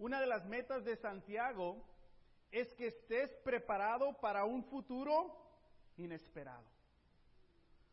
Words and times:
Una 0.00 0.18
de 0.18 0.26
las 0.26 0.46
metas 0.46 0.82
de 0.82 0.96
Santiago 0.96 1.84
es 2.50 2.72
que 2.72 2.86
estés 2.86 3.34
preparado 3.44 4.18
para 4.18 4.46
un 4.46 4.64
futuro 4.64 5.36
inesperado. 5.98 6.64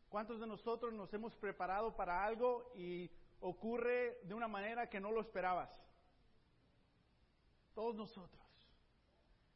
¿Cuántos 0.08 0.40
de 0.40 0.48
nosotros 0.48 0.94
nos 0.94 1.14
hemos 1.14 1.36
preparado 1.36 1.94
para 1.98 2.24
algo 2.24 2.72
y 2.76 3.12
ocurre 3.42 4.22
de 4.24 4.34
una 4.34 4.48
manera 4.48 4.90
que 4.90 5.02
no 5.02 5.12
lo 5.12 5.20
esperabas? 5.20 5.70
Todos 7.76 7.94
nosotros. 7.94 8.42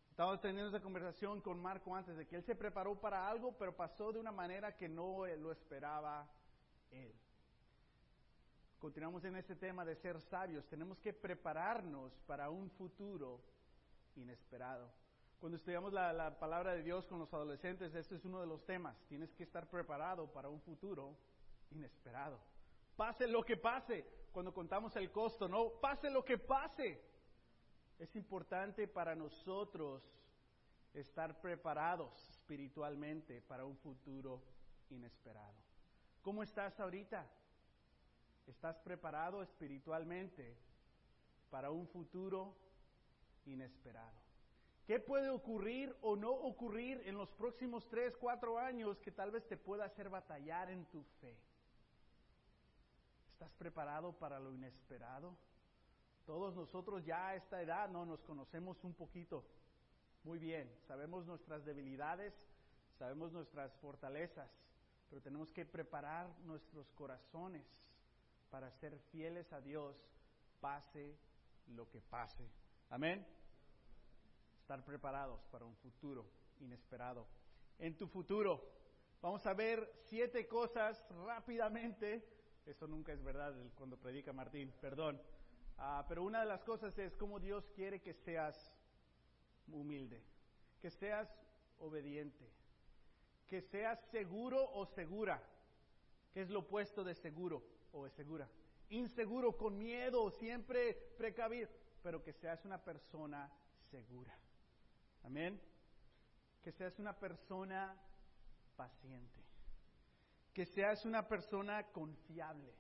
Estaba 0.10 0.38
teniendo 0.42 0.76
esa 0.76 0.84
conversación 0.84 1.40
con 1.40 1.58
Marco 1.58 1.96
antes 1.96 2.18
de 2.18 2.28
que 2.28 2.36
él 2.36 2.44
se 2.44 2.58
preparó 2.58 3.00
para 3.00 3.30
algo, 3.30 3.58
pero 3.58 3.74
pasó 3.78 4.12
de 4.12 4.20
una 4.20 4.34
manera 4.34 4.76
que 4.76 4.90
no 4.90 5.26
lo 5.26 5.54
esperaba 5.54 6.30
él. 6.92 7.16
Continuamos 8.82 9.24
en 9.26 9.36
este 9.36 9.56
tema 9.56 9.86
de 9.86 9.96
ser 9.96 10.20
sabios. 10.20 10.66
Tenemos 10.66 11.00
que 11.00 11.14
prepararnos 11.14 12.20
para 12.26 12.50
un 12.50 12.68
futuro 12.72 13.40
inesperado. 14.16 14.92
Cuando 15.40 15.58
estudiamos 15.58 15.94
la, 15.94 16.12
la, 16.12 16.40
palabra 16.40 16.74
de 16.74 16.82
Dios 16.82 17.06
con 17.06 17.20
los 17.20 17.32
adolescentes, 17.32 17.94
este 17.94 18.16
es 18.16 18.26
uno 18.26 18.42
de 18.42 18.48
los 18.48 18.66
temas. 18.66 18.98
Tienes 19.08 19.32
que 19.36 19.44
estar 19.44 19.70
preparado 19.70 20.34
para 20.34 20.50
un 20.50 20.60
futuro 20.62 21.16
inesperado. 21.70 22.40
Pase 22.96 23.28
lo 23.28 23.44
que 23.44 23.56
pase, 23.56 24.04
cuando 24.32 24.52
contamos 24.52 24.96
el 24.96 25.12
costo, 25.12 25.48
no, 25.48 25.74
pase 25.80 26.10
lo 26.10 26.26
que 26.26 26.40
pase. 26.40 27.00
Es 28.00 28.16
importante 28.16 28.88
para 28.88 29.14
nosotros 29.14 30.02
estar 30.96 31.40
preparados 31.40 32.32
espiritualmente 32.32 33.44
para 33.44 33.64
un 33.64 33.78
futuro 33.78 34.42
inesperado. 34.90 35.62
¿Cómo 36.24 36.42
estás 36.42 36.80
ahorita? 36.80 37.30
¿Estás 38.48 38.78
preparado 38.80 39.42
espiritualmente 39.44 40.58
para 41.50 41.72
un 41.72 41.88
futuro 41.88 42.56
inesperado? 43.46 44.20
¿Qué 44.86 45.00
puede 45.00 45.30
ocurrir 45.30 45.96
o 46.02 46.16
no 46.16 46.32
ocurrir 46.32 47.02
en 47.06 47.18
los 47.18 47.30
próximos 47.32 47.88
tres, 47.88 48.18
cuatro 48.18 48.58
años 48.58 49.00
que 49.00 49.12
tal 49.12 49.32
vez 49.32 49.48
te 49.48 49.58
pueda 49.58 49.86
hacer 49.86 50.10
batallar 50.10 50.70
en 50.70 50.86
tu 50.86 51.04
fe? 51.22 51.38
¿Estás 53.34 53.52
preparado 53.54 54.14
para 54.14 54.40
lo 54.40 54.54
inesperado? 54.54 55.38
Todos 56.26 56.56
nosotros 56.56 57.06
ya 57.06 57.30
a 57.30 57.36
esta 57.36 57.62
edad 57.62 57.90
no 57.90 58.06
nos 58.06 58.22
conocemos 58.24 58.84
un 58.84 58.94
poquito. 58.94 59.46
Muy 60.24 60.40
bien, 60.40 60.72
sabemos 60.88 61.26
nuestras 61.26 61.64
debilidades, 61.66 62.34
sabemos 62.98 63.32
nuestras 63.32 63.74
fortalezas, 63.78 64.52
pero 65.10 65.22
tenemos 65.22 65.52
que 65.52 65.66
preparar 65.66 66.30
nuestros 66.42 66.92
corazones 66.92 67.66
para 68.52 68.70
ser 68.70 69.00
fieles 69.12 69.52
a 69.54 69.62
Dios, 69.62 69.96
pase 70.60 71.18
lo 71.68 71.90
que 71.90 72.02
pase. 72.02 72.48
Amén. 72.90 73.26
Estar 74.60 74.84
preparados 74.84 75.42
para 75.46 75.66
un 75.66 75.76
futuro 75.78 76.30
inesperado. 76.60 77.26
En 77.80 77.98
tu 77.98 78.08
futuro, 78.08 78.70
vamos 79.22 79.46
a 79.48 79.54
ver 79.54 79.90
siete 80.04 80.48
cosas 80.48 81.04
rápidamente. 81.26 82.28
Eso 82.66 82.88
nunca 82.88 83.14
es 83.14 83.24
verdad 83.24 83.56
cuando 83.74 83.98
predica 83.98 84.34
Martín, 84.34 84.72
perdón. 84.82 85.20
Uh, 85.78 86.04
pero 86.08 86.24
una 86.24 86.42
de 86.42 86.46
las 86.46 86.64
cosas 86.64 86.96
es 87.00 87.16
cómo 87.16 87.40
Dios 87.40 87.72
quiere 87.74 88.02
que 88.02 88.14
seas 88.14 88.76
humilde, 89.72 90.22
que 90.82 90.92
seas 90.92 91.34
obediente, 91.80 92.52
que 93.48 93.62
seas 93.62 94.00
seguro 94.12 94.70
o 94.74 94.86
segura, 94.86 95.42
que 96.34 96.42
es 96.42 96.50
lo 96.50 96.60
opuesto 96.60 97.04
de 97.06 97.16
seguro 97.16 97.64
o 97.94 98.06
de 98.06 98.12
segura. 98.12 98.50
Inseguro, 98.90 99.58
con 99.58 99.78
miedo, 99.78 100.30
siempre 100.32 100.94
precavido, 101.18 101.70
pero 102.04 102.24
que 102.24 102.34
seas 102.34 102.66
una 102.66 102.84
persona 102.84 103.50
segura. 103.90 104.38
Amén. 105.24 105.60
Que 106.62 106.72
seas 106.72 107.00
una 107.00 107.18
persona 107.18 107.96
paciente. 108.76 109.42
Que 110.54 110.66
seas 110.66 111.06
una 111.06 111.28
persona 111.28 111.88
confiable. 111.92 112.74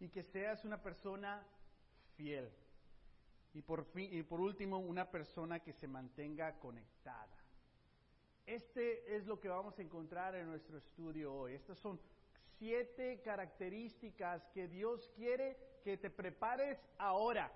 Y 0.00 0.08
que 0.08 0.22
seas 0.22 0.64
una 0.64 0.82
persona 0.82 1.46
fiel. 2.16 2.50
Y 3.52 3.62
por, 3.62 3.84
fin, 3.84 4.08
y 4.12 4.22
por 4.22 4.40
último, 4.40 4.78
una 4.78 5.10
persona 5.10 5.60
que 5.60 5.72
se 5.72 5.86
mantenga 5.86 6.58
conectada. 6.58 7.36
Este 8.46 9.16
es 9.16 9.26
lo 9.26 9.38
que 9.38 9.48
vamos 9.48 9.78
a 9.78 9.82
encontrar 9.82 10.34
en 10.34 10.46
nuestro 10.46 10.78
estudio 10.78 11.32
hoy. 11.32 11.54
Estas 11.54 11.78
son 11.78 12.00
siete 12.60 13.22
características 13.22 14.46
que 14.52 14.68
Dios 14.68 15.10
quiere 15.16 15.56
que 15.82 15.96
te 15.96 16.10
prepares 16.10 16.78
ahora. 16.98 17.50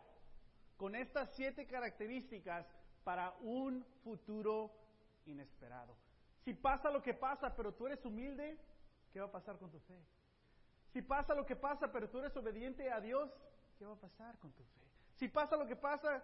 Con 0.78 0.94
estas 0.94 1.30
siete 1.34 1.66
características 1.66 2.66
para 3.04 3.36
un 3.42 3.84
futuro 4.02 4.72
inesperado. 5.26 5.94
Si 6.42 6.54
pasa 6.54 6.90
lo 6.90 7.02
que 7.02 7.12
pasa, 7.12 7.54
pero 7.54 7.74
tú 7.74 7.86
eres 7.86 8.02
humilde, 8.04 8.58
¿qué 9.12 9.20
va 9.20 9.26
a 9.26 9.32
pasar 9.32 9.58
con 9.58 9.70
tu 9.70 9.78
fe? 9.80 10.02
Si 10.92 11.02
pasa 11.02 11.34
lo 11.34 11.44
que 11.44 11.54
pasa, 11.54 11.92
pero 11.92 12.08
tú 12.08 12.18
eres 12.20 12.34
obediente 12.36 12.90
a 12.90 12.98
Dios, 13.00 13.30
¿qué 13.78 13.84
va 13.84 13.92
a 13.92 14.00
pasar 14.00 14.38
con 14.38 14.52
tu 14.52 14.64
fe? 14.64 14.80
Si 15.16 15.28
pasa 15.28 15.56
lo 15.56 15.66
que 15.66 15.76
pasa, 15.76 16.22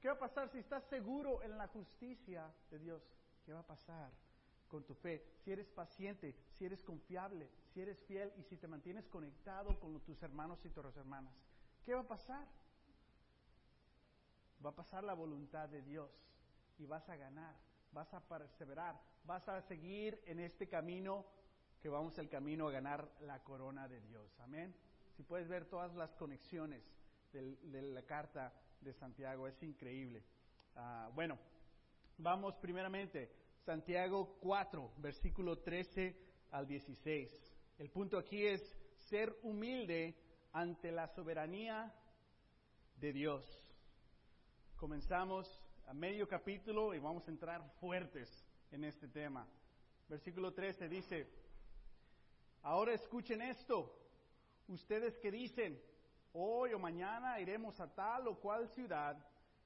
¿qué 0.00 0.08
va 0.08 0.14
a 0.14 0.18
pasar 0.18 0.48
si 0.50 0.58
estás 0.58 0.82
seguro 0.84 1.42
en 1.42 1.56
la 1.56 1.68
justicia 1.68 2.52
de 2.70 2.78
Dios? 2.80 3.02
¿Qué 3.44 3.52
va 3.52 3.60
a 3.60 3.66
pasar 3.66 4.10
con 4.68 4.84
tu 4.84 4.94
fe? 4.94 5.24
Si 5.38 5.52
eres 5.52 5.68
paciente, 5.68 6.34
si 6.52 6.64
eres 6.64 6.82
confiable, 6.82 7.48
si 7.72 7.80
eres 7.80 7.98
fiel 8.04 8.32
y 8.36 8.42
si 8.42 8.56
te 8.56 8.68
mantienes 8.68 9.06
conectado 9.08 9.78
con 9.78 10.00
tus 10.00 10.22
hermanos 10.22 10.64
y 10.64 10.70
tus 10.70 10.96
hermanas, 10.96 11.34
¿qué 11.84 11.94
va 11.94 12.00
a 12.00 12.08
pasar? 12.08 12.46
Va 14.64 14.70
a 14.70 14.74
pasar 14.74 15.04
la 15.04 15.14
voluntad 15.14 15.68
de 15.68 15.82
Dios 15.82 16.10
y 16.78 16.86
vas 16.86 17.08
a 17.08 17.16
ganar, 17.16 17.54
vas 17.92 18.12
a 18.14 18.20
perseverar, 18.20 19.00
vas 19.24 19.48
a 19.48 19.60
seguir 19.62 20.20
en 20.26 20.40
este 20.40 20.68
camino 20.68 21.26
que 21.80 21.88
vamos 21.88 22.18
el 22.18 22.28
camino 22.28 22.68
a 22.68 22.72
ganar 22.72 23.08
la 23.20 23.42
corona 23.42 23.88
de 23.88 24.00
Dios. 24.00 24.40
Amén. 24.40 24.74
Si 25.16 25.22
puedes 25.22 25.48
ver 25.48 25.66
todas 25.66 25.94
las 25.94 26.14
conexiones 26.14 26.82
de 27.32 27.82
la 27.82 28.02
carta 28.02 28.52
de 28.80 28.92
Santiago, 28.94 29.46
es 29.46 29.62
increíble. 29.62 30.22
Uh, 30.74 31.12
bueno, 31.12 31.38
vamos 32.18 32.54
primeramente 32.56 33.30
Santiago 33.66 34.38
4, 34.42 34.92
versículo 34.98 35.58
13 35.58 36.16
al 36.52 36.68
16. 36.68 37.52
El 37.78 37.90
punto 37.90 38.16
aquí 38.16 38.46
es 38.46 38.62
ser 38.96 39.36
humilde 39.42 40.16
ante 40.52 40.92
la 40.92 41.08
soberanía 41.08 41.92
de 42.94 43.12
Dios. 43.12 43.44
Comenzamos 44.76 45.60
a 45.88 45.94
medio 45.94 46.28
capítulo 46.28 46.94
y 46.94 47.00
vamos 47.00 47.26
a 47.26 47.32
entrar 47.32 47.68
fuertes 47.80 48.46
en 48.70 48.84
este 48.84 49.08
tema. 49.08 49.48
Versículo 50.08 50.54
13 50.54 50.88
dice, 50.88 51.28
ahora 52.62 52.92
escuchen 52.92 53.42
esto, 53.42 53.98
ustedes 54.68 55.18
que 55.18 55.32
dicen, 55.32 55.82
hoy 56.34 56.72
o 56.72 56.78
mañana 56.78 57.40
iremos 57.40 57.80
a 57.80 57.92
tal 57.92 58.28
o 58.28 58.38
cual 58.38 58.68
ciudad, 58.68 59.18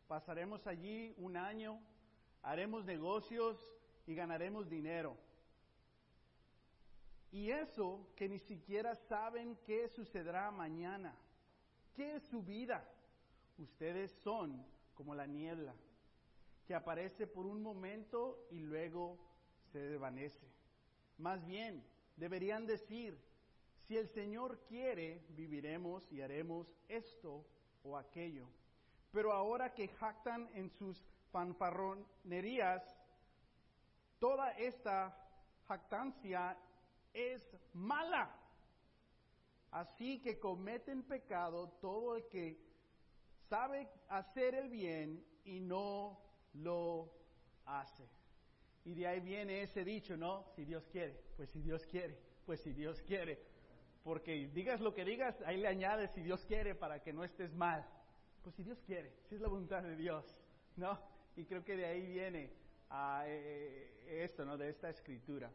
pasaremos 0.07 0.67
allí 0.67 1.13
un 1.19 1.37
año, 1.37 1.79
haremos 2.41 2.87
negocios 2.87 3.77
y 4.11 4.15
ganaremos 4.17 4.69
dinero. 4.69 5.17
Y 7.31 7.53
eso 7.53 8.09
que 8.17 8.29
ni 8.29 8.41
siquiera 8.41 8.97
saben 8.97 9.57
qué 9.65 9.89
sucederá 9.89 10.51
mañana. 10.51 11.15
¿Qué 11.95 12.17
es 12.17 12.25
su 12.25 12.43
vida? 12.43 12.85
Ustedes 13.57 14.11
son 14.25 14.67
como 14.95 15.15
la 15.15 15.29
niebla, 15.29 15.77
que 16.67 16.75
aparece 16.75 17.29
por 17.29 17.47
un 17.47 17.63
momento 17.63 18.49
y 18.51 18.59
luego 18.59 19.17
se 19.71 19.79
desvanece. 19.79 20.49
Más 21.19 21.47
bien, 21.47 21.85
deberían 22.17 22.67
decir, 22.67 23.17
si 23.87 23.97
el 23.97 24.09
Señor 24.09 24.59
quiere, 24.67 25.25
viviremos 25.29 26.11
y 26.11 26.21
haremos 26.21 26.67
esto 26.89 27.47
o 27.85 27.97
aquello. 27.97 28.49
Pero 29.13 29.33
ahora 29.33 29.73
que 29.73 29.87
jactan 29.87 30.51
en 30.55 30.69
sus 30.69 31.01
fanfarronerías, 31.31 33.00
toda 34.21 34.53
esta 34.53 35.17
jactancia 35.67 36.57
es 37.13 37.43
mala. 37.73 38.37
Así 39.73 40.21
que 40.21 40.39
cometen 40.39 41.03
pecado 41.03 41.71
todo 41.81 42.17
el 42.17 42.29
que 42.29 42.61
sabe 43.49 43.89
hacer 44.09 44.55
el 44.55 44.69
bien 44.69 45.25
y 45.45 45.61
no 45.61 46.21
lo 46.55 47.13
hace. 47.65 48.09
Y 48.85 48.95
de 48.95 49.07
ahí 49.07 49.21
viene 49.21 49.63
ese 49.63 49.85
dicho, 49.85 50.17
¿no? 50.17 50.45
Si 50.55 50.65
Dios 50.65 50.87
quiere, 50.89 51.21
pues 51.37 51.51
si 51.51 51.61
Dios 51.61 51.85
quiere, 51.87 52.19
pues 52.47 52.61
si 52.61 52.73
Dios 52.73 53.01
quiere. 53.03 53.39
Porque 54.03 54.49
digas 54.49 54.81
lo 54.81 54.95
que 54.95 55.05
digas, 55.05 55.37
ahí 55.47 55.59
le 55.59 55.69
añades 55.69 56.11
si 56.13 56.23
Dios 56.23 56.45
quiere 56.47 56.75
para 56.75 57.01
que 57.01 57.13
no 57.13 57.25
estés 57.25 57.53
mal. 57.55 57.87
Pues 58.43 58.55
si 58.57 58.63
Dios 58.63 58.81
quiere, 58.87 59.15
si 59.29 59.35
es 59.35 59.41
la 59.41 59.49
voluntad 59.49 59.83
de 59.83 59.97
Dios, 59.97 60.25
¿no? 60.77 60.99
Y 61.37 61.45
creo 61.45 61.63
que 61.63 61.77
de 61.77 61.87
ahí 61.87 62.07
viene 62.07 62.60
a 62.91 63.25
eh, 63.27 64.23
esto, 64.25 64.45
¿no? 64.45 64.59
De 64.59 64.69
esta 64.69 64.91
escritura. 64.91 65.51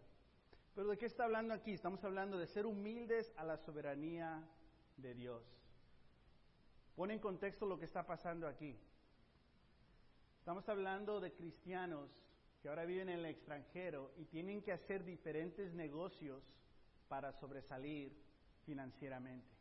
Pero 0.73 0.89
¿de 0.89 0.97
qué 0.97 1.05
está 1.05 1.25
hablando 1.25 1.53
aquí? 1.53 1.73
Estamos 1.73 2.03
hablando 2.03 2.37
de 2.37 2.47
ser 2.47 2.65
humildes 2.65 3.31
a 3.37 3.43
la 3.43 3.57
soberanía 3.57 4.43
de 4.97 5.13
Dios. 5.13 5.43
Pone 6.95 7.13
en 7.13 7.19
contexto 7.19 7.65
lo 7.65 7.77
que 7.77 7.85
está 7.85 8.05
pasando 8.05 8.47
aquí. 8.47 8.77
Estamos 10.39 10.67
hablando 10.69 11.19
de 11.19 11.33
cristianos 11.33 12.09
que 12.61 12.69
ahora 12.69 12.85
viven 12.85 13.09
en 13.09 13.19
el 13.19 13.25
extranjero 13.25 14.11
y 14.17 14.25
tienen 14.25 14.61
que 14.61 14.71
hacer 14.71 15.03
diferentes 15.03 15.73
negocios 15.73 16.43
para 17.07 17.31
sobresalir 17.33 18.15
financieramente. 18.65 19.55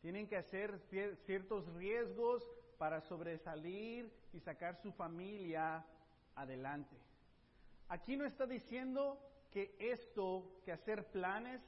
Tienen 0.00 0.26
que 0.26 0.36
hacer 0.36 0.80
ciertos 1.24 1.66
riesgos 1.74 2.42
para 2.78 3.00
sobresalir 3.00 4.12
y 4.32 4.40
sacar 4.40 4.76
su 4.76 4.92
familia 4.92 5.84
adelante. 6.34 6.96
Aquí 7.88 8.16
no 8.16 8.24
está 8.24 8.46
diciendo 8.46 9.18
que 9.50 9.76
esto, 9.78 10.60
que 10.64 10.72
hacer 10.72 11.10
planes 11.10 11.60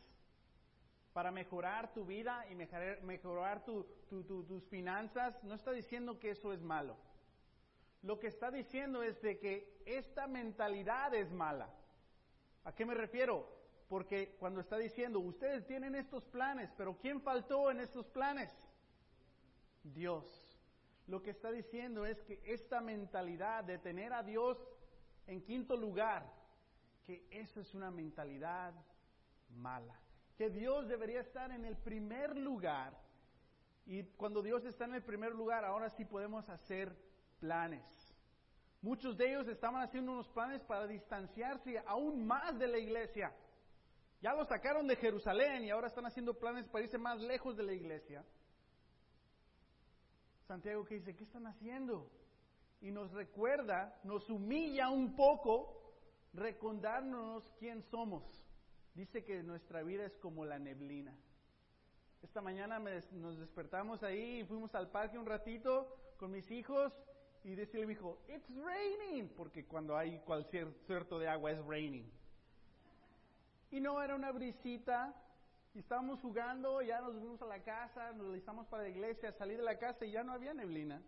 para 1.13 1.31
mejorar 1.31 1.93
tu 1.95 2.05
vida 2.05 2.45
y 2.51 2.55
mejorar, 2.57 3.65
tus 3.65 4.65
finanzas, 4.69 5.43
no 5.45 5.55
está 5.55 5.71
diciendo 5.71 6.19
que 6.19 6.31
eso 6.31 6.53
es 6.53 6.61
malo. 6.61 6.97
Lo 8.03 8.19
que 8.19 8.27
está 8.27 8.51
diciendo 8.51 9.03
es 9.03 9.21
de 9.23 9.39
que 9.39 9.81
esta 9.87 10.27
mentalidad 10.27 11.15
es 11.15 11.31
mala. 11.31 11.73
¿A 12.65 12.75
qué 12.75 12.85
me 12.85 12.95
refiero? 12.95 13.49
Porque 13.89 14.35
cuando 14.41 14.61
está 14.61 14.77
diciendo, 14.77 15.21
ustedes 15.21 15.67
tienen 15.67 15.95
estos 15.95 16.25
planes, 16.25 16.71
pero 16.77 16.99
¿quién 16.99 17.21
faltó 17.21 17.71
en 17.71 17.81
estos 17.81 18.07
planes? 18.09 18.51
Dios. 19.85 20.44
Lo 21.07 21.23
que 21.23 21.31
está 21.31 21.51
diciendo 21.51 22.07
es 22.07 22.21
que 22.23 22.41
esta 22.45 22.81
mentalidad 22.81 23.65
de 23.65 23.79
tener 23.79 24.13
a 24.13 24.23
Dios 24.23 24.59
en 25.27 25.43
quinto 25.43 25.77
lugar, 25.77 26.31
que 27.05 27.27
eso 27.31 27.61
es 27.61 27.75
una 27.75 27.91
mentalidad 27.91 28.75
mala. 29.51 29.99
Que 30.37 30.51
Dios 30.51 30.89
debería 30.89 31.21
estar 31.21 31.51
en 31.53 31.65
el 31.65 31.77
primer 31.77 32.37
lugar. 32.37 32.99
Y 33.87 34.03
cuando 34.17 34.43
Dios 34.43 34.65
está 34.65 34.87
en 34.87 34.95
el 34.95 35.03
primer 35.03 35.33
lugar, 35.33 35.65
ahora 35.65 35.91
sí 35.91 36.05
podemos 36.05 36.49
hacer 36.49 36.97
planes. 37.39 37.85
Muchos 38.81 39.17
de 39.17 39.31
ellos 39.31 39.49
estaban 39.49 39.83
haciendo 39.83 40.13
unos 40.13 40.29
planes 40.29 40.63
para 40.63 40.87
distanciarse 40.87 41.83
aún 41.87 42.27
más 42.27 42.59
de 42.59 42.67
la 42.67 42.79
iglesia. 42.79 43.35
Ya 44.21 44.35
lo 44.35 44.45
sacaron 44.47 44.87
de 44.87 44.97
Jerusalén 44.97 45.65
y 45.65 45.71
ahora 45.71 45.89
están 45.89 46.07
haciendo 46.07 46.39
planes 46.39 46.67
para 46.69 46.85
irse 46.85 46.99
más 46.99 47.21
lejos 47.21 47.57
de 47.57 47.63
la 47.63 47.73
iglesia. 47.73 48.25
Santiago 50.47 50.85
que 50.85 50.97
dice, 50.97 51.17
¿qué 51.17 51.25
están 51.25 51.47
haciendo? 51.47 52.11
Y 52.81 52.91
nos 52.91 53.13
recuerda, 53.13 53.99
nos 54.05 54.29
humilla 54.29 54.91
un 54.91 55.17
poco 55.17 55.95
recordarnos 56.35 57.43
quién 57.59 57.83
somos. 57.85 58.23
Dice 58.95 59.25
que 59.25 59.43
nuestra 59.43 59.83
vida 59.83 60.05
es 60.05 60.17
como 60.19 60.45
la 60.45 60.59
neblina. 60.59 61.17
Esta 62.23 62.41
mañana 62.41 62.79
nos 62.79 63.39
despertamos 63.39 64.03
ahí 64.03 64.41
y 64.41 64.45
fuimos 64.45 64.75
al 64.75 64.91
parque 64.91 65.19
un 65.19 65.27
ratito 65.27 66.15
con 66.19 66.31
mis 66.31 66.51
hijos 66.51 66.93
y 67.43 67.55
decirle 67.55 67.87
mi 67.87 67.93
hijo, 67.93 68.23
it's 68.29 68.49
raining, 68.65 69.29
porque 69.37 69.67
cuando 69.67 69.97
hay 69.97 70.19
cualquier 70.21 70.73
cierto 70.87 71.19
de 71.19 71.29
agua 71.29 71.53
es 71.53 71.65
raining. 71.67 72.11
Y 73.71 73.81
no 73.81 74.03
era 74.03 74.15
una 74.15 74.31
brisita, 74.33 75.15
y 75.75 75.81
estábamos 75.81 76.21
jugando, 76.21 76.81
ya 76.83 77.01
nos 77.01 77.15
fuimos 77.15 77.43
a 77.43 77.47
la 77.47 77.63
casa, 77.63 78.13
nos 78.13 78.33
listamos 78.33 78.67
para 78.69 78.85
la 78.85 78.89
iglesia, 78.89 79.33
salí 79.33 79.57
de 79.57 79.63
la 79.63 79.79
casa 79.79 80.05
y 80.07 80.13
ya 80.13 80.23
no 80.23 80.33
había 80.33 80.55
neblina. 80.55 81.03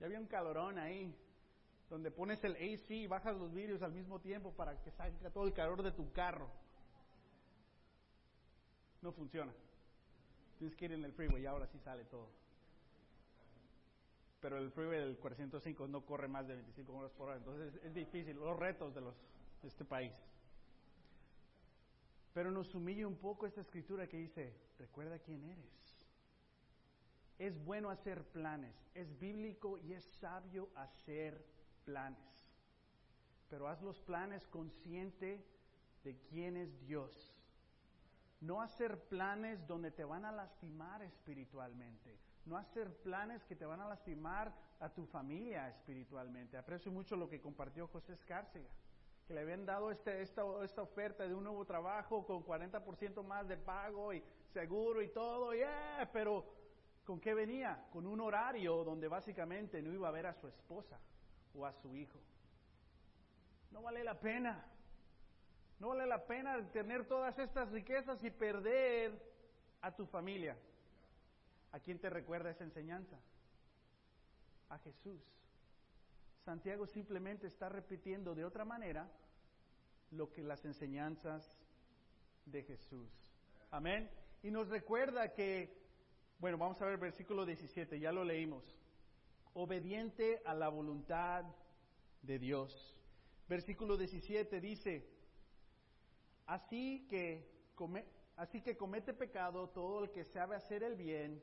Ya 0.00 0.06
había 0.06 0.20
un 0.20 0.26
calorón 0.26 0.78
ahí, 0.78 1.16
donde 1.88 2.10
pones 2.10 2.42
el 2.44 2.52
AC 2.52 2.90
y 2.90 3.06
bajas 3.06 3.36
los 3.36 3.52
vidrios 3.52 3.82
al 3.82 3.92
mismo 3.92 4.20
tiempo 4.20 4.52
para 4.52 4.80
que 4.82 4.90
salga 4.90 5.30
todo 5.30 5.46
el 5.46 5.52
calor 5.52 5.82
de 5.82 5.92
tu 5.92 6.12
carro. 6.12 6.50
No 9.02 9.12
funciona. 9.12 9.52
Tienes 10.58 10.76
que 10.76 10.86
ir 10.86 10.92
en 10.92 11.04
el 11.04 11.12
freeway 11.12 11.42
y 11.42 11.46
ahora 11.46 11.66
sí 11.68 11.78
sale 11.78 12.04
todo 12.04 12.28
pero 14.40 14.58
el 14.58 14.70
freeway 14.70 15.00
del 15.00 15.16
405 15.18 15.88
no 15.88 16.04
corre 16.04 16.28
más 16.28 16.46
de 16.46 16.54
25 16.54 16.92
horas 16.92 17.12
por 17.12 17.28
hora, 17.28 17.38
entonces 17.38 17.74
es 17.82 17.94
difícil, 17.94 18.36
los 18.36 18.56
retos 18.56 18.94
de, 18.94 19.00
los, 19.00 19.14
de 19.62 19.68
este 19.68 19.84
país. 19.84 20.12
Pero 22.38 22.52
nos 22.52 22.72
humilla 22.72 23.04
un 23.04 23.16
poco 23.16 23.48
esta 23.48 23.62
escritura 23.62 24.06
que 24.06 24.16
dice, 24.16 24.54
recuerda 24.78 25.18
quién 25.18 25.42
eres. 25.42 26.06
Es 27.36 27.58
bueno 27.64 27.90
hacer 27.90 28.22
planes, 28.28 28.76
es 28.94 29.18
bíblico 29.18 29.76
y 29.76 29.94
es 29.94 30.04
sabio 30.04 30.68
hacer 30.76 31.44
planes. 31.84 32.54
Pero 33.50 33.66
haz 33.66 33.82
los 33.82 33.98
planes 34.02 34.46
consciente 34.46 35.44
de 36.04 36.16
quién 36.30 36.56
es 36.56 36.78
Dios. 36.78 37.34
No 38.40 38.62
hacer 38.62 39.02
planes 39.08 39.66
donde 39.66 39.90
te 39.90 40.04
van 40.04 40.24
a 40.24 40.30
lastimar 40.30 41.02
espiritualmente 41.02 42.20
no 42.48 42.56
hacer 42.56 42.90
planes 43.02 43.44
que 43.44 43.54
te 43.54 43.66
van 43.66 43.80
a 43.80 43.88
lastimar 43.88 44.52
a 44.80 44.88
tu 44.88 45.04
familia 45.04 45.68
espiritualmente. 45.68 46.56
Aprecio 46.56 46.90
mucho 46.90 47.14
lo 47.14 47.28
que 47.28 47.40
compartió 47.40 47.86
José 47.88 48.14
Escárcega, 48.14 48.68
que 49.28 49.34
le 49.34 49.40
habían 49.42 49.66
dado 49.66 49.90
este, 49.90 50.22
esta, 50.22 50.42
esta 50.64 50.80
oferta 50.80 51.28
de 51.28 51.34
un 51.34 51.44
nuevo 51.44 51.62
trabajo 51.66 52.24
con 52.24 52.42
40% 52.42 53.22
más 53.22 53.46
de 53.46 53.58
pago 53.58 54.14
y 54.14 54.24
seguro 54.54 55.02
y 55.02 55.08
todo, 55.08 55.52
yeah, 55.52 56.08
pero 56.14 56.46
¿con 57.04 57.20
qué 57.20 57.34
venía? 57.34 57.84
Con 57.92 58.06
un 58.06 58.22
horario 58.22 58.82
donde 58.84 59.06
básicamente 59.06 59.82
no 59.82 59.92
iba 59.92 60.08
a 60.08 60.12
ver 60.12 60.26
a 60.26 60.32
su 60.32 60.48
esposa 60.48 60.98
o 61.54 61.66
a 61.66 61.74
su 61.74 61.94
hijo. 61.94 62.18
No 63.70 63.82
vale 63.82 64.02
la 64.02 64.18
pena. 64.18 64.64
No 65.78 65.88
vale 65.88 66.06
la 66.06 66.24
pena 66.24 66.66
tener 66.72 67.06
todas 67.06 67.38
estas 67.38 67.70
riquezas 67.70 68.24
y 68.24 68.30
perder 68.30 69.12
a 69.82 69.94
tu 69.94 70.06
familia. 70.06 70.56
¿A 71.72 71.80
quién 71.80 71.98
te 71.98 72.08
recuerda 72.08 72.48
esa 72.48 72.64
enseñanza? 72.64 73.18
A 74.70 74.78
Jesús. 74.78 75.20
Santiago 76.48 76.86
simplemente 76.86 77.46
está 77.46 77.68
repitiendo 77.68 78.34
de 78.34 78.42
otra 78.42 78.64
manera 78.64 79.06
lo 80.12 80.32
que 80.32 80.42
las 80.42 80.64
enseñanzas 80.64 81.54
de 82.46 82.62
Jesús. 82.62 83.10
Amén. 83.70 84.10
Y 84.42 84.50
nos 84.50 84.66
recuerda 84.68 85.34
que, 85.34 85.76
bueno, 86.38 86.56
vamos 86.56 86.80
a 86.80 86.86
ver 86.86 86.96
versículo 86.96 87.44
17, 87.44 88.00
ya 88.00 88.12
lo 88.12 88.24
leímos. 88.24 88.64
Obediente 89.52 90.40
a 90.46 90.54
la 90.54 90.70
voluntad 90.70 91.44
de 92.22 92.38
Dios. 92.38 92.98
Versículo 93.46 93.98
17 93.98 94.58
dice, 94.58 95.06
así 96.46 97.06
que, 97.10 97.46
así 98.36 98.62
que 98.62 98.74
comete 98.74 99.12
pecado 99.12 99.68
todo 99.68 100.04
el 100.04 100.10
que 100.12 100.24
sabe 100.24 100.56
hacer 100.56 100.82
el 100.82 100.96
bien 100.96 101.42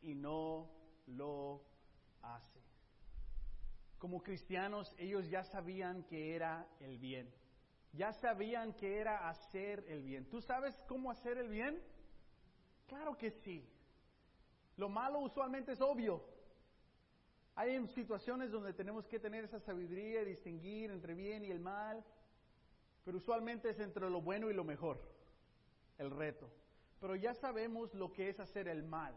y 0.00 0.14
no 0.14 0.70
lo 1.08 1.60
hace. 2.22 2.73
Como 3.98 4.22
cristianos, 4.22 4.94
ellos 4.98 5.28
ya 5.28 5.44
sabían 5.44 6.04
que 6.04 6.34
era 6.34 6.66
el 6.80 6.98
bien. 6.98 7.32
Ya 7.92 8.12
sabían 8.12 8.74
que 8.74 8.98
era 8.98 9.28
hacer 9.28 9.84
el 9.88 10.02
bien. 10.02 10.28
¿Tú 10.28 10.40
sabes 10.40 10.74
cómo 10.88 11.10
hacer 11.10 11.38
el 11.38 11.48
bien? 11.48 11.80
Claro 12.86 13.16
que 13.16 13.30
sí. 13.30 13.68
Lo 14.76 14.88
malo 14.88 15.20
usualmente 15.20 15.72
es 15.72 15.80
obvio. 15.80 16.24
Hay 17.56 17.86
situaciones 17.88 18.50
donde 18.50 18.72
tenemos 18.72 19.06
que 19.06 19.20
tener 19.20 19.44
esa 19.44 19.60
sabiduría 19.60 20.22
y 20.22 20.24
distinguir 20.24 20.90
entre 20.90 21.14
bien 21.14 21.44
y 21.44 21.50
el 21.50 21.60
mal, 21.60 22.04
pero 23.04 23.18
usualmente 23.18 23.70
es 23.70 23.78
entre 23.78 24.10
lo 24.10 24.20
bueno 24.20 24.50
y 24.50 24.54
lo 24.54 24.64
mejor, 24.64 25.00
el 25.98 26.10
reto. 26.10 26.50
Pero 27.00 27.14
ya 27.14 27.32
sabemos 27.34 27.94
lo 27.94 28.12
que 28.12 28.28
es 28.28 28.40
hacer 28.40 28.66
el 28.66 28.82
mal. 28.82 29.14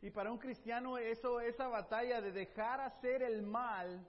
Y 0.00 0.10
para 0.10 0.30
un 0.30 0.38
cristiano 0.38 0.96
eso, 0.96 1.40
esa 1.40 1.66
batalla 1.68 2.20
de 2.20 2.30
dejar 2.30 2.80
hacer 2.80 3.22
el 3.22 3.42
mal 3.42 4.06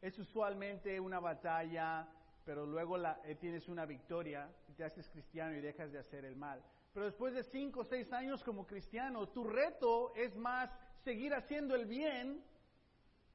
es 0.00 0.18
usualmente 0.18 0.98
una 0.98 1.20
batalla, 1.20 2.08
pero 2.44 2.64
luego 2.64 2.96
la, 2.96 3.20
eh, 3.24 3.34
tienes 3.34 3.68
una 3.68 3.84
victoria 3.84 4.50
y 4.68 4.72
te 4.72 4.84
haces 4.84 5.08
cristiano 5.10 5.54
y 5.54 5.60
dejas 5.60 5.92
de 5.92 5.98
hacer 5.98 6.24
el 6.24 6.36
mal. 6.36 6.62
Pero 6.94 7.04
después 7.04 7.34
de 7.34 7.44
cinco 7.44 7.80
o 7.80 7.84
seis 7.84 8.10
años 8.12 8.42
como 8.42 8.66
cristiano, 8.66 9.28
tu 9.28 9.44
reto 9.44 10.14
es 10.14 10.34
más 10.36 10.70
seguir 11.04 11.34
haciendo 11.34 11.74
el 11.74 11.84
bien 11.84 12.42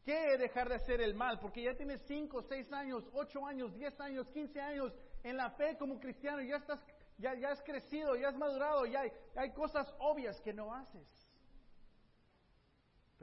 que 0.04 0.38
dejar 0.38 0.70
de 0.70 0.76
hacer 0.76 1.02
el 1.02 1.14
mal, 1.14 1.40
porque 1.40 1.64
ya 1.64 1.76
tienes 1.76 2.02
cinco, 2.08 2.42
seis 2.44 2.72
años, 2.74 3.08
ocho 3.14 3.46
años, 3.46 3.74
diez 3.74 4.00
años, 4.00 4.28
quince 4.30 4.60
años 4.60 4.94
en 5.24 5.38
la 5.38 5.50
fe 5.52 5.78
como 5.78 6.00
cristiano, 6.00 6.42
ya 6.42 6.58
estás, 6.58 6.80
ya, 7.18 7.34
ya 7.36 7.52
has 7.52 7.62
crecido, 7.64 8.16
ya 8.16 8.30
has 8.30 8.38
madurado, 8.38 8.86
ya 8.86 9.02
hay, 9.02 9.12
hay 9.36 9.52
cosas 9.52 9.92
obvias 10.00 10.40
que 10.42 10.54
no 10.54 10.74
haces. 10.74 11.25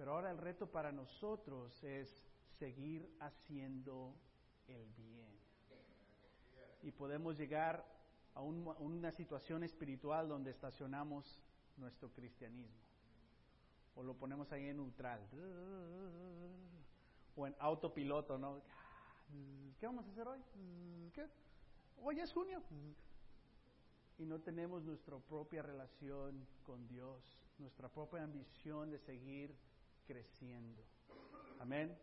Pero 0.02 0.14
ahora 0.14 0.32
el 0.32 0.38
reto 0.38 0.66
para 0.66 0.90
nosotros 0.90 1.80
es 1.84 2.24
seguir 2.58 3.08
haciendo 3.20 4.16
el 4.66 4.84
bien. 4.94 5.30
Y 6.82 6.90
podemos 6.90 7.38
llegar 7.38 7.86
a, 8.34 8.42
una 8.42 9.12
situación 9.12 9.62
espiritual 9.62 10.28
donde 10.28 10.50
estacionamos 10.50 11.38
nuestro 11.76 12.10
cristianismo. 12.10 12.82
O 13.94 14.02
lo 14.02 14.14
ponemos 14.14 14.50
ahí 14.50 14.70
en 14.70 14.78
neutral. 14.78 15.20
O 17.36 17.46
en 17.46 17.54
autopiloto, 17.60 18.36
¿no? 18.38 18.60
¿Qué 19.78 19.86
vamos 19.86 20.04
a 20.04 20.10
hacer 20.10 20.26
hoy? 20.26 20.40
¿Qué? 21.14 21.28
Hoy 22.02 22.18
es 22.18 22.32
junio. 22.32 22.60
Y 24.18 24.26
no 24.26 24.40
tenemos 24.40 24.82
nuestra 24.82 25.16
propia 25.20 25.62
relación 25.62 26.44
con 26.66 26.88
Dios, 26.88 27.22
nuestra 27.58 27.88
propia 27.88 28.24
ambición 28.24 28.90
de 28.90 28.98
seguir 28.98 29.54
creciendo. 30.06 30.82
Amén. 31.60 31.96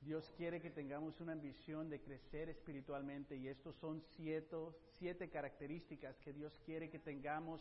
Dios 0.00 0.30
quiere 0.36 0.60
que 0.60 0.70
tengamos 0.70 1.20
una 1.20 1.32
ambición 1.32 1.88
de 1.88 2.00
crecer 2.00 2.48
espiritualmente 2.48 3.36
y 3.36 3.48
estos 3.48 3.74
son 3.76 4.00
siete, 4.16 4.56
siete 4.98 5.28
características 5.28 6.16
que 6.18 6.32
Dios 6.32 6.58
quiere 6.64 6.90
que 6.90 6.98
tengamos 6.98 7.60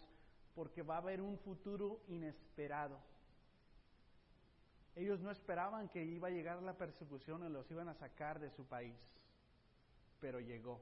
porque 0.53 0.83
va 0.83 0.95
a 0.95 0.99
haber 0.99 1.21
un 1.21 1.37
futuro 1.39 2.01
inesperado. 2.07 2.99
Ellos 4.95 5.19
no 5.19 5.31
esperaban 5.31 5.89
que 5.89 6.03
iba 6.03 6.29
a 6.29 6.31
llegar 6.31 6.61
la 6.61 6.77
persecución 6.77 7.45
y 7.45 7.49
los 7.49 7.69
iban 7.69 7.89
a 7.89 7.95
sacar 7.95 8.39
de 8.39 8.49
su 8.51 8.65
país, 8.65 8.95
pero 10.21 10.39
llegó. 10.39 10.81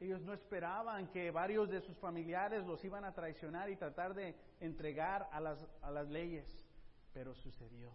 Ellos 0.00 0.20
no 0.20 0.32
esperaban 0.32 1.08
que 1.08 1.30
varios 1.30 1.70
de 1.70 1.80
sus 1.80 1.96
familiares 1.98 2.64
los 2.66 2.84
iban 2.84 3.04
a 3.04 3.14
traicionar 3.14 3.70
y 3.70 3.76
tratar 3.76 4.14
de 4.14 4.34
entregar 4.60 5.28
a 5.32 5.40
las, 5.40 5.66
a 5.82 5.90
las 5.90 6.08
leyes, 6.08 6.46
pero 7.12 7.34
sucedió. 7.34 7.92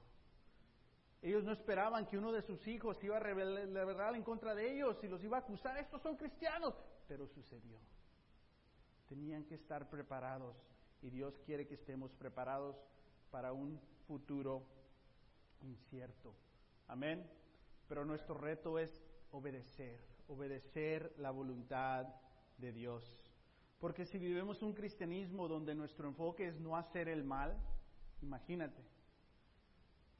Ellos 1.22 1.43
no 1.43 1.53
esperaban 1.53 2.05
que 2.05 2.17
uno 2.17 2.34
de 2.34 2.41
sus 2.41 2.67
hijos 2.67 3.01
iba 3.03 3.15
a 3.15 3.20
rebelar 3.20 4.15
en 4.15 4.24
contra 4.24 4.53
de 4.53 4.74
ellos 4.74 5.01
y 5.03 5.08
los 5.08 5.24
iba 5.24 5.38
a 5.38 5.39
acusar, 5.39 5.77
estos 5.77 6.01
son 6.01 6.17
cristianos, 6.17 6.74
pero 7.08 7.27
sucedió. 7.27 7.79
Tenían 9.08 9.46
que 9.46 9.55
estar 9.55 9.89
preparados 9.89 10.58
y 11.01 11.10
Dios 11.10 11.39
quiere 11.46 11.65
que 11.65 11.75
estemos 11.75 12.13
preparados 12.13 12.75
para 13.32 13.53
un 13.53 13.79
futuro 14.05 14.65
incierto. 15.62 16.36
Amén. 16.88 17.25
Pero 17.88 18.03
nuestro 18.03 18.36
reto 18.36 18.77
es 18.77 19.01
obedecer, 19.32 20.00
obedecer 20.27 21.13
la 21.17 21.32
voluntad 21.32 22.08
de 22.58 22.72
Dios. 22.74 23.17
Porque 23.79 24.05
si 24.05 24.17
vivimos 24.17 24.62
un 24.62 24.74
cristianismo 24.74 25.48
donde 25.48 25.75
nuestro 25.75 26.08
enfoque 26.08 26.48
es 26.48 26.60
no 26.60 26.77
hacer 26.77 27.10
el 27.10 27.24
mal, 27.24 27.58
imagínate, 28.22 28.82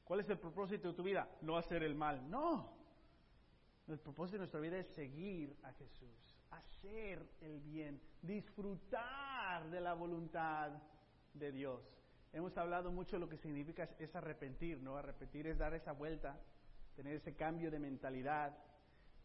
¿Cuál 0.04 0.20
es 0.20 0.28
el 0.28 0.38
propósito 0.38 0.88
de 0.88 0.94
tu 0.94 1.02
vida? 1.02 1.28
No 1.40 1.56
hacer 1.56 1.82
el 1.82 1.94
mal. 1.94 2.28
No. 2.30 2.70
El 3.88 3.98
propósito 3.98 4.36
de 4.36 4.38
nuestra 4.40 4.60
vida 4.60 4.78
es 4.78 4.86
seguir 4.94 5.54
a 5.62 5.72
Jesús, 5.72 6.38
hacer 6.50 7.26
el 7.42 7.60
bien, 7.60 8.00
disfrutar 8.22 9.68
de 9.70 9.80
la 9.80 9.92
voluntad 9.92 10.70
de 11.34 11.52
Dios. 11.52 11.82
Hemos 12.32 12.56
hablado 12.56 12.90
mucho 12.90 13.16
de 13.16 13.20
lo 13.20 13.28
que 13.28 13.36
significa 13.36 13.88
es 13.98 14.16
arrepentir, 14.16 14.80
¿no? 14.82 14.96
Arrepentir 14.96 15.46
es 15.46 15.58
dar 15.58 15.74
esa 15.74 15.92
vuelta, 15.92 16.40
tener 16.96 17.16
ese 17.16 17.34
cambio 17.34 17.70
de 17.70 17.78
mentalidad. 17.78 18.56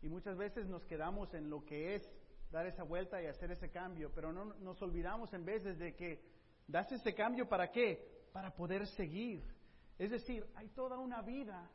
Y 0.01 0.09
muchas 0.09 0.37
veces 0.37 0.67
nos 0.67 0.83
quedamos 0.85 1.33
en 1.33 1.49
lo 1.49 1.65
que 1.65 1.95
es 1.95 2.11
dar 2.51 2.65
esa 2.67 2.83
vuelta 2.83 3.21
y 3.21 3.27
hacer 3.27 3.51
ese 3.51 3.69
cambio, 3.69 4.11
pero 4.13 4.33
no 4.33 4.45
nos 4.45 4.81
olvidamos 4.81 5.33
en 5.33 5.45
veces 5.45 5.77
de 5.77 5.95
que 5.95 6.21
das 6.67 6.91
ese 6.91 7.15
cambio 7.15 7.47
para 7.47 7.71
qué? 7.71 8.27
Para 8.33 8.53
poder 8.53 8.85
seguir 8.87 9.43
es 9.99 10.11
decir, 10.11 10.47
hay 10.55 10.69
toda 10.69 10.97
una 10.97 11.21
vida 11.21 11.69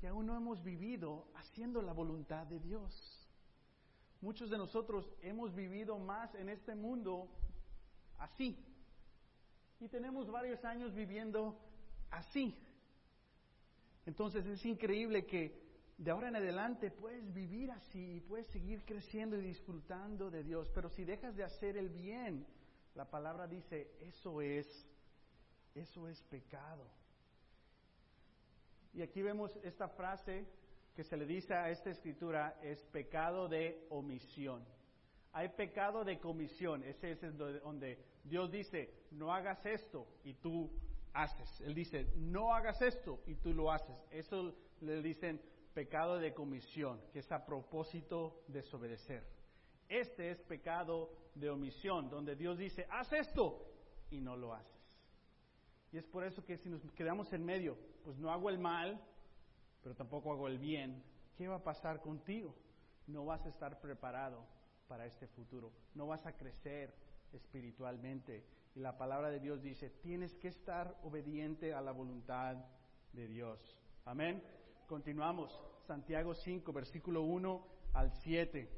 que 0.00 0.06
aún 0.06 0.26
no 0.26 0.36
hemos 0.36 0.62
vivido 0.62 1.26
haciendo 1.34 1.82
la 1.82 1.92
voluntad 1.92 2.46
de 2.46 2.60
Dios. 2.60 3.28
Muchos 4.20 4.48
de 4.48 4.56
nosotros 4.56 5.12
hemos 5.22 5.52
vivido 5.52 5.98
más 5.98 6.32
en 6.36 6.48
este 6.48 6.76
mundo 6.76 7.28
así. 8.18 8.64
Y 9.80 9.88
tenemos 9.88 10.30
varios 10.30 10.64
años 10.64 10.94
viviendo 10.94 11.58
así. 12.10 12.56
Entonces 14.06 14.46
es 14.46 14.64
increíble 14.64 15.26
que 15.26 15.60
de 15.98 16.10
ahora 16.12 16.28
en 16.28 16.36
adelante 16.36 16.92
puedes 16.92 17.32
vivir 17.34 17.72
así 17.72 18.16
y 18.16 18.20
puedes 18.20 18.46
seguir 18.48 18.84
creciendo 18.84 19.36
y 19.36 19.42
disfrutando 19.42 20.30
de 20.30 20.44
Dios. 20.44 20.70
Pero 20.72 20.90
si 20.90 21.04
dejas 21.04 21.34
de 21.34 21.42
hacer 21.42 21.76
el 21.76 21.88
bien, 21.88 22.46
la 22.94 23.10
palabra 23.10 23.48
dice, 23.48 23.90
eso 24.00 24.40
es, 24.40 24.66
eso 25.74 26.06
es 26.08 26.22
pecado. 26.22 26.86
Y 28.94 29.02
aquí 29.02 29.22
vemos 29.22 29.56
esta 29.64 29.88
frase 29.88 30.46
que 30.94 31.02
se 31.02 31.16
le 31.16 31.26
dice 31.26 31.52
a 31.54 31.70
esta 31.70 31.90
escritura, 31.90 32.56
es 32.62 32.80
pecado 32.84 33.48
de 33.48 33.86
omisión. 33.90 34.64
Hay 35.32 35.48
pecado 35.48 36.04
de 36.04 36.20
comisión, 36.20 36.84
ese 36.84 37.12
es 37.12 37.36
donde 37.36 37.98
Dios 38.22 38.52
dice, 38.52 38.94
no 39.10 39.34
hagas 39.34 39.66
esto 39.66 40.06
y 40.22 40.34
tú 40.34 40.70
haces. 41.12 41.60
Él 41.62 41.74
dice, 41.74 42.06
no 42.14 42.54
hagas 42.54 42.80
esto 42.80 43.20
y 43.26 43.34
tú 43.34 43.52
lo 43.52 43.72
haces. 43.72 43.96
Eso 44.12 44.54
le 44.80 45.02
dicen 45.02 45.40
pecado 45.74 46.18
de 46.18 46.32
comisión, 46.32 47.00
que 47.12 47.18
es 47.18 47.32
a 47.32 47.44
propósito 47.44 48.44
de 48.46 48.60
desobedecer. 48.60 49.24
Este 49.88 50.30
es 50.30 50.40
pecado 50.42 51.10
de 51.34 51.50
omisión, 51.50 52.08
donde 52.08 52.36
Dios 52.36 52.56
dice, 52.56 52.86
haz 52.88 53.12
esto 53.12 53.66
y 54.10 54.20
no 54.20 54.36
lo 54.36 54.54
haces. 54.54 54.73
Y 55.94 55.98
es 55.98 56.06
por 56.06 56.24
eso 56.24 56.44
que 56.44 56.58
si 56.58 56.68
nos 56.68 56.82
quedamos 56.90 57.32
en 57.32 57.44
medio, 57.44 57.78
pues 58.02 58.18
no 58.18 58.32
hago 58.32 58.50
el 58.50 58.58
mal, 58.58 59.00
pero 59.80 59.94
tampoco 59.94 60.32
hago 60.32 60.48
el 60.48 60.58
bien, 60.58 61.00
¿qué 61.36 61.46
va 61.46 61.54
a 61.54 61.62
pasar 61.62 62.00
contigo? 62.00 62.52
No 63.06 63.24
vas 63.24 63.46
a 63.46 63.48
estar 63.48 63.80
preparado 63.80 64.44
para 64.88 65.06
este 65.06 65.28
futuro, 65.28 65.70
no 65.94 66.08
vas 66.08 66.26
a 66.26 66.32
crecer 66.32 66.92
espiritualmente. 67.32 68.44
Y 68.74 68.80
la 68.80 68.98
palabra 68.98 69.30
de 69.30 69.38
Dios 69.38 69.62
dice, 69.62 69.88
tienes 69.88 70.34
que 70.34 70.48
estar 70.48 70.98
obediente 71.04 71.74
a 71.74 71.80
la 71.80 71.92
voluntad 71.92 72.56
de 73.12 73.28
Dios. 73.28 73.60
Amén. 74.04 74.42
Continuamos. 74.88 75.56
Santiago 75.86 76.34
5, 76.34 76.72
versículo 76.72 77.22
1 77.22 77.66
al 77.92 78.10
7. 78.10 78.68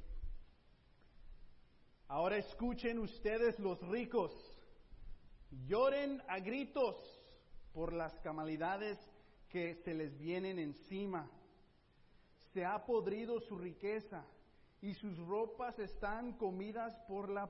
Ahora 2.08 2.36
escuchen 2.36 2.98
ustedes 2.98 3.58
los 3.58 3.80
ricos 3.88 4.55
Lloren 5.64 6.22
a 6.28 6.38
gritos 6.38 6.94
por 7.72 7.92
las 7.92 8.18
calamidades 8.20 8.98
que 9.48 9.74
se 9.74 9.94
les 9.94 10.16
vienen 10.18 10.58
encima. 10.58 11.28
Se 12.52 12.64
ha 12.64 12.84
podrido 12.84 13.40
su 13.40 13.56
riqueza 13.56 14.24
y 14.80 14.94
sus 14.94 15.18
ropas 15.18 15.78
están 15.78 16.34
comidas 16.34 16.94
por 17.08 17.28
la 17.30 17.48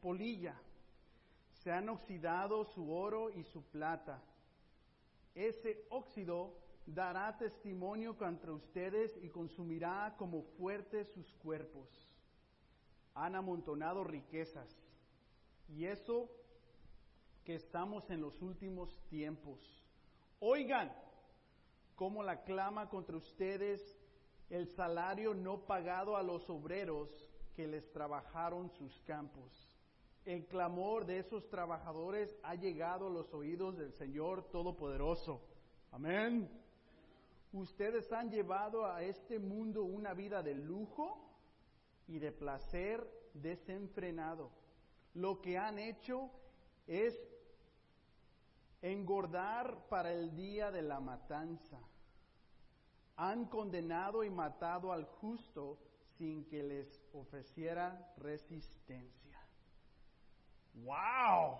polilla. 0.00 0.60
Se 1.62 1.72
han 1.72 1.88
oxidado 1.88 2.64
su 2.64 2.92
oro 2.92 3.30
y 3.30 3.42
su 3.44 3.62
plata. 3.64 4.22
Ese 5.34 5.84
óxido 5.90 6.54
dará 6.86 7.36
testimonio 7.36 8.16
contra 8.16 8.52
ustedes 8.52 9.16
y 9.22 9.28
consumirá 9.28 10.14
como 10.16 10.42
fuertes 10.58 11.08
sus 11.08 11.32
cuerpos. 11.34 11.88
Han 13.14 13.34
amontonado 13.34 14.04
riquezas 14.04 14.68
y 15.68 15.86
eso 15.86 16.30
que 17.46 17.54
estamos 17.54 18.10
en 18.10 18.20
los 18.20 18.42
últimos 18.42 18.92
tiempos. 19.08 19.60
Oigan 20.40 20.92
cómo 21.94 22.24
la 22.24 22.42
clama 22.42 22.88
contra 22.88 23.16
ustedes 23.16 23.80
el 24.50 24.66
salario 24.74 25.32
no 25.32 25.60
pagado 25.64 26.16
a 26.16 26.24
los 26.24 26.50
obreros 26.50 27.08
que 27.54 27.68
les 27.68 27.88
trabajaron 27.92 28.68
sus 28.70 29.00
campos. 29.02 29.70
El 30.24 30.46
clamor 30.46 31.06
de 31.06 31.20
esos 31.20 31.48
trabajadores 31.48 32.36
ha 32.42 32.56
llegado 32.56 33.06
a 33.06 33.10
los 33.10 33.32
oídos 33.32 33.78
del 33.78 33.92
Señor 33.92 34.50
Todopoderoso. 34.50 35.40
Amén. 35.92 36.50
Ustedes 37.52 38.12
han 38.12 38.28
llevado 38.28 38.86
a 38.86 39.04
este 39.04 39.38
mundo 39.38 39.84
una 39.84 40.14
vida 40.14 40.42
de 40.42 40.56
lujo 40.56 41.30
y 42.08 42.18
de 42.18 42.32
placer 42.32 43.08
desenfrenado. 43.34 44.50
Lo 45.14 45.40
que 45.40 45.56
han 45.56 45.78
hecho 45.78 46.28
es 46.86 47.14
engordar 48.82 49.88
para 49.88 50.12
el 50.12 50.34
día 50.34 50.70
de 50.70 50.82
la 50.82 51.00
matanza. 51.00 51.78
Han 53.16 53.46
condenado 53.46 54.24
y 54.24 54.30
matado 54.30 54.92
al 54.92 55.04
justo 55.04 55.78
sin 56.18 56.44
que 56.46 56.62
les 56.62 57.02
ofreciera 57.12 58.12
resistencia. 58.18 59.38
¡Wow! 60.74 61.58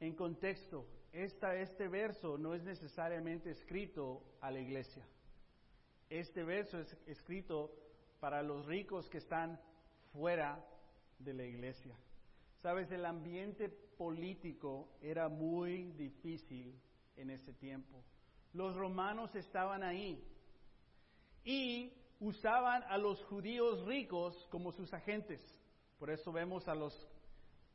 En 0.00 0.14
contexto, 0.14 0.86
esta, 1.12 1.54
este 1.56 1.88
verso 1.88 2.38
no 2.38 2.54
es 2.54 2.62
necesariamente 2.62 3.50
escrito 3.50 4.22
a 4.40 4.50
la 4.50 4.60
iglesia. 4.60 5.06
Este 6.10 6.44
verso 6.44 6.78
es 6.78 6.96
escrito 7.06 7.72
para 8.20 8.42
los 8.42 8.66
ricos 8.66 9.08
que 9.08 9.18
están 9.18 9.60
fuera 10.12 10.64
de 11.18 11.34
la 11.34 11.44
iglesia. 11.44 11.96
Sabes, 12.62 12.90
el 12.90 13.04
ambiente 13.04 13.68
político 13.96 14.88
era 15.00 15.28
muy 15.28 15.92
difícil 15.92 16.74
en 17.16 17.30
ese 17.30 17.52
tiempo. 17.54 18.02
Los 18.52 18.76
romanos 18.76 19.34
estaban 19.34 19.82
ahí 19.82 20.22
y 21.44 21.92
usaban 22.20 22.82
a 22.84 22.98
los 22.98 23.22
judíos 23.24 23.84
ricos 23.84 24.46
como 24.50 24.72
sus 24.72 24.92
agentes. 24.92 25.40
Por 25.98 26.10
eso 26.10 26.32
vemos 26.32 26.68
a 26.68 26.74
los, 26.74 27.08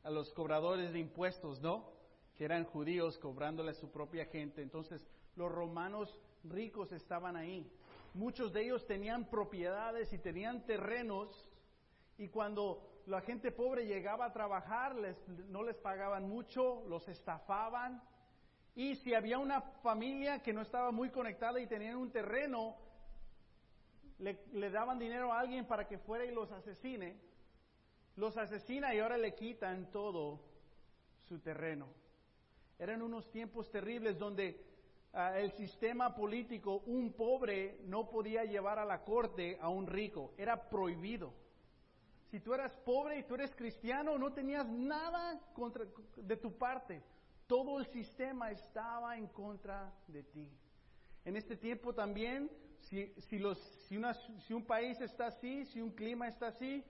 a 0.02 0.10
los 0.10 0.32
cobradores 0.32 0.92
de 0.92 0.98
impuestos, 0.98 1.60
¿no? 1.60 1.92
Que 2.36 2.44
eran 2.44 2.64
judíos 2.64 3.18
cobrándole 3.18 3.72
a 3.72 3.74
su 3.74 3.90
propia 3.90 4.26
gente. 4.26 4.62
Entonces, 4.62 5.06
los 5.36 5.50
romanos 5.52 6.18
ricos 6.44 6.92
estaban 6.92 7.36
ahí. 7.36 7.70
Muchos 8.14 8.52
de 8.52 8.64
ellos 8.64 8.86
tenían 8.86 9.28
propiedades 9.30 10.12
y 10.12 10.18
tenían 10.18 10.66
terrenos 10.66 11.28
y 12.18 12.28
cuando 12.28 12.89
la 13.10 13.20
gente 13.22 13.50
pobre 13.50 13.86
llegaba 13.86 14.26
a 14.26 14.32
trabajar, 14.32 14.94
les, 14.94 15.16
no 15.48 15.64
les 15.64 15.76
pagaban 15.76 16.28
mucho, 16.28 16.84
los 16.88 17.08
estafaban. 17.08 18.00
Y 18.76 18.94
si 18.94 19.14
había 19.14 19.38
una 19.38 19.60
familia 19.82 20.44
que 20.44 20.52
no 20.52 20.62
estaba 20.62 20.92
muy 20.92 21.10
conectada 21.10 21.60
y 21.60 21.66
tenían 21.66 21.96
un 21.96 22.12
terreno, 22.12 22.76
le, 24.18 24.70
daban 24.70 25.00
dinero 25.00 25.32
a 25.32 25.40
alguien 25.40 25.66
para 25.66 25.88
que 25.88 25.98
fuera 25.98 26.24
y 26.24 26.30
los 26.30 26.52
asesine. 26.52 27.16
Los 28.14 28.36
asesina 28.36 28.94
y 28.94 29.00
ahora 29.00 29.18
le 29.18 29.34
quitan 29.34 29.90
todo 29.90 30.40
su 31.28 31.40
terreno. 31.40 31.88
Eran 32.78 33.02
unos 33.02 33.28
tiempos 33.32 33.68
terribles 33.72 34.18
donde 34.18 34.64
ah, 35.14 35.36
el 35.36 35.50
sistema 35.52 36.14
político, 36.14 36.76
un 36.86 37.12
pobre 37.14 37.80
no 37.86 38.08
podía 38.08 38.44
llevar 38.44 38.78
a 38.78 38.84
la 38.84 39.02
corte 39.02 39.58
a 39.60 39.68
un 39.68 39.88
rico, 39.88 40.32
era 40.38 40.70
prohibido. 40.70 41.39
Si 42.30 42.38
tú 42.38 42.54
eras 42.54 42.72
pobre 42.84 43.18
y 43.18 43.24
tú 43.24 43.34
eres 43.34 43.54
cristiano, 43.56 44.16
no 44.16 44.32
tenías 44.32 44.68
nada 44.68 45.40
contra, 45.52 45.84
de 46.16 46.36
tu 46.36 46.56
parte. 46.56 47.02
Todo 47.48 47.80
el 47.80 47.86
sistema 47.86 48.52
estaba 48.52 49.16
en 49.16 49.26
contra 49.26 49.92
de 50.06 50.22
ti. 50.22 50.48
En 51.24 51.36
este 51.36 51.56
tiempo 51.56 51.92
también, 51.92 52.48
si, 52.82 53.12
si, 53.28 53.40
los, 53.40 53.58
si, 53.88 53.96
una, 53.96 54.14
si 54.14 54.54
un 54.54 54.64
país 54.64 55.00
está 55.00 55.26
así, 55.26 55.64
si 55.66 55.80
un 55.80 55.90
clima 55.90 56.28
está 56.28 56.46
así, 56.48 56.84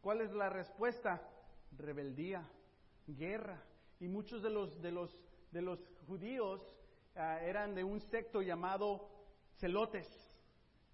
¿cuál 0.00 0.20
es 0.20 0.30
la 0.30 0.48
respuesta? 0.48 1.20
Rebeldía, 1.76 2.48
guerra. 3.08 3.60
Y 3.98 4.06
muchos 4.06 4.44
de 4.44 4.50
los, 4.50 4.80
de 4.80 4.92
los, 4.92 5.18
de 5.50 5.62
los 5.62 5.80
judíos 6.06 6.60
uh, 7.16 7.44
eran 7.44 7.74
de 7.74 7.82
un 7.82 8.00
secto 8.00 8.42
llamado 8.42 9.10
celotes. 9.58 10.08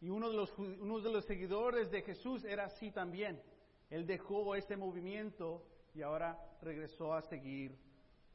Y 0.01 0.09
uno 0.09 0.31
de, 0.31 0.37
los, 0.37 0.57
uno 0.59 1.01
de 1.01 1.13
los 1.13 1.27
seguidores 1.27 1.91
de 1.91 2.01
Jesús 2.01 2.45
era 2.45 2.65
así 2.65 2.91
también. 2.91 3.43
Él 3.91 4.07
dejó 4.07 4.55
ese 4.55 4.77
movimiento 4.77 5.65
y 5.95 6.03
ahora 6.03 6.39
regresó 6.61 7.15
a 7.15 7.23
seguir 7.23 7.79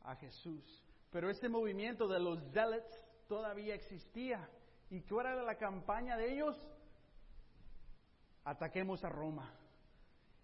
a 0.01 0.15
Jesús. 0.15 0.83
Pero 1.11 1.29
ese 1.29 1.47
movimiento 1.47 2.07
de 2.07 2.19
los 2.19 2.39
zealots 2.51 3.05
todavía 3.27 3.75
existía. 3.75 4.49
¿Y 4.89 5.01
cuál 5.01 5.27
era 5.27 5.43
la 5.43 5.57
campaña 5.57 6.17
de 6.17 6.33
ellos? 6.33 6.57
Ataquemos 8.43 9.03
a 9.03 9.09
Roma. 9.09 9.53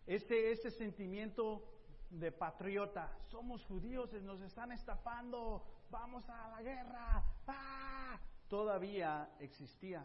Ese, 0.06 0.52
ese 0.52 0.72
sentimiento 0.72 1.64
de 2.10 2.32
patriota, 2.32 3.16
somos 3.30 3.64
judíos, 3.66 4.12
nos 4.24 4.42
están 4.42 4.72
estafando, 4.72 5.64
vamos 5.92 6.28
a 6.28 6.50
la 6.50 6.62
guerra, 6.64 7.24
¡Ah! 7.46 8.20
todavía 8.48 9.30
existía. 9.40 10.04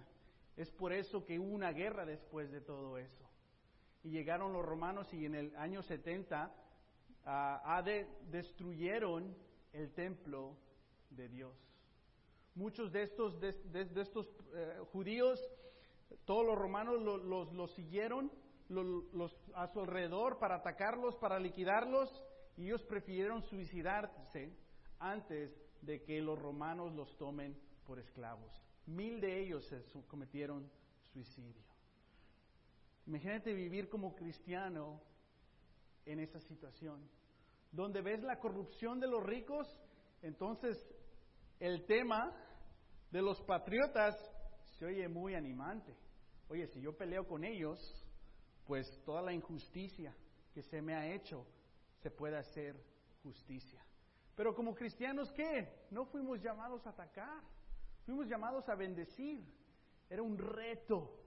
Es 0.56 0.70
por 0.70 0.92
eso 0.92 1.24
que 1.24 1.38
hubo 1.38 1.54
una 1.54 1.72
guerra 1.72 2.04
después 2.04 2.50
de 2.50 2.60
todo 2.60 2.98
eso 2.98 3.24
y 4.04 4.10
llegaron 4.10 4.52
los 4.52 4.64
romanos 4.64 5.12
y 5.12 5.24
en 5.24 5.34
el 5.34 5.56
año 5.56 5.82
70 5.82 6.54
uh, 7.26 8.30
destruyeron 8.30 9.34
el 9.72 9.92
templo 9.92 10.56
de 11.10 11.28
Dios. 11.28 11.56
Muchos 12.54 12.92
de 12.92 13.02
estos, 13.02 13.34
uh, 13.34 14.84
judíos, 14.92 15.40
todos 16.24 16.46
los 16.46 16.56
romanos 16.56 17.00
los 17.02 17.24
lo, 17.24 17.52
lo 17.52 17.66
siguieron 17.68 18.30
los, 18.68 19.34
a 19.54 19.66
su 19.68 19.80
alrededor 19.80 20.38
para 20.38 20.56
atacarlos, 20.56 21.16
para 21.16 21.38
liquidarlos, 21.38 22.10
y 22.56 22.66
ellos 22.66 22.82
prefirieron 22.84 23.42
suicidarse 23.42 24.52
antes 24.98 25.50
de 25.82 26.02
que 26.02 26.20
los 26.20 26.38
romanos 26.38 26.92
los 26.92 27.16
tomen 27.18 27.58
por 27.86 27.98
esclavos. 27.98 28.52
Mil 28.86 29.20
de 29.20 29.42
ellos 29.42 29.66
se 29.66 29.82
cometieron 30.06 30.70
suicidio. 31.12 31.73
Imagínate 33.06 33.52
vivir 33.52 33.88
como 33.88 34.14
cristiano 34.14 35.00
en 36.06 36.20
esa 36.20 36.40
situación, 36.40 37.08
donde 37.70 38.00
ves 38.00 38.22
la 38.22 38.38
corrupción 38.38 39.00
de 39.00 39.08
los 39.08 39.22
ricos, 39.22 39.66
entonces 40.22 40.76
el 41.60 41.84
tema 41.86 42.34
de 43.10 43.22
los 43.22 43.40
patriotas 43.42 44.14
se 44.78 44.86
oye 44.86 45.08
muy 45.08 45.34
animante. 45.34 45.94
Oye, 46.48 46.66
si 46.68 46.80
yo 46.80 46.96
peleo 46.96 47.26
con 47.26 47.44
ellos, 47.44 47.78
pues 48.66 48.86
toda 49.04 49.22
la 49.22 49.32
injusticia 49.32 50.14
que 50.52 50.62
se 50.62 50.80
me 50.80 50.94
ha 50.94 51.12
hecho 51.12 51.46
se 52.02 52.10
puede 52.10 52.36
hacer 52.36 52.74
justicia. 53.22 53.84
Pero 54.34 54.54
como 54.54 54.74
cristianos, 54.74 55.30
¿qué? 55.32 55.86
No 55.90 56.06
fuimos 56.06 56.40
llamados 56.40 56.86
a 56.86 56.90
atacar, 56.90 57.42
fuimos 58.04 58.26
llamados 58.28 58.68
a 58.68 58.74
bendecir. 58.74 59.44
Era 60.08 60.22
un 60.22 60.36
reto 60.36 61.23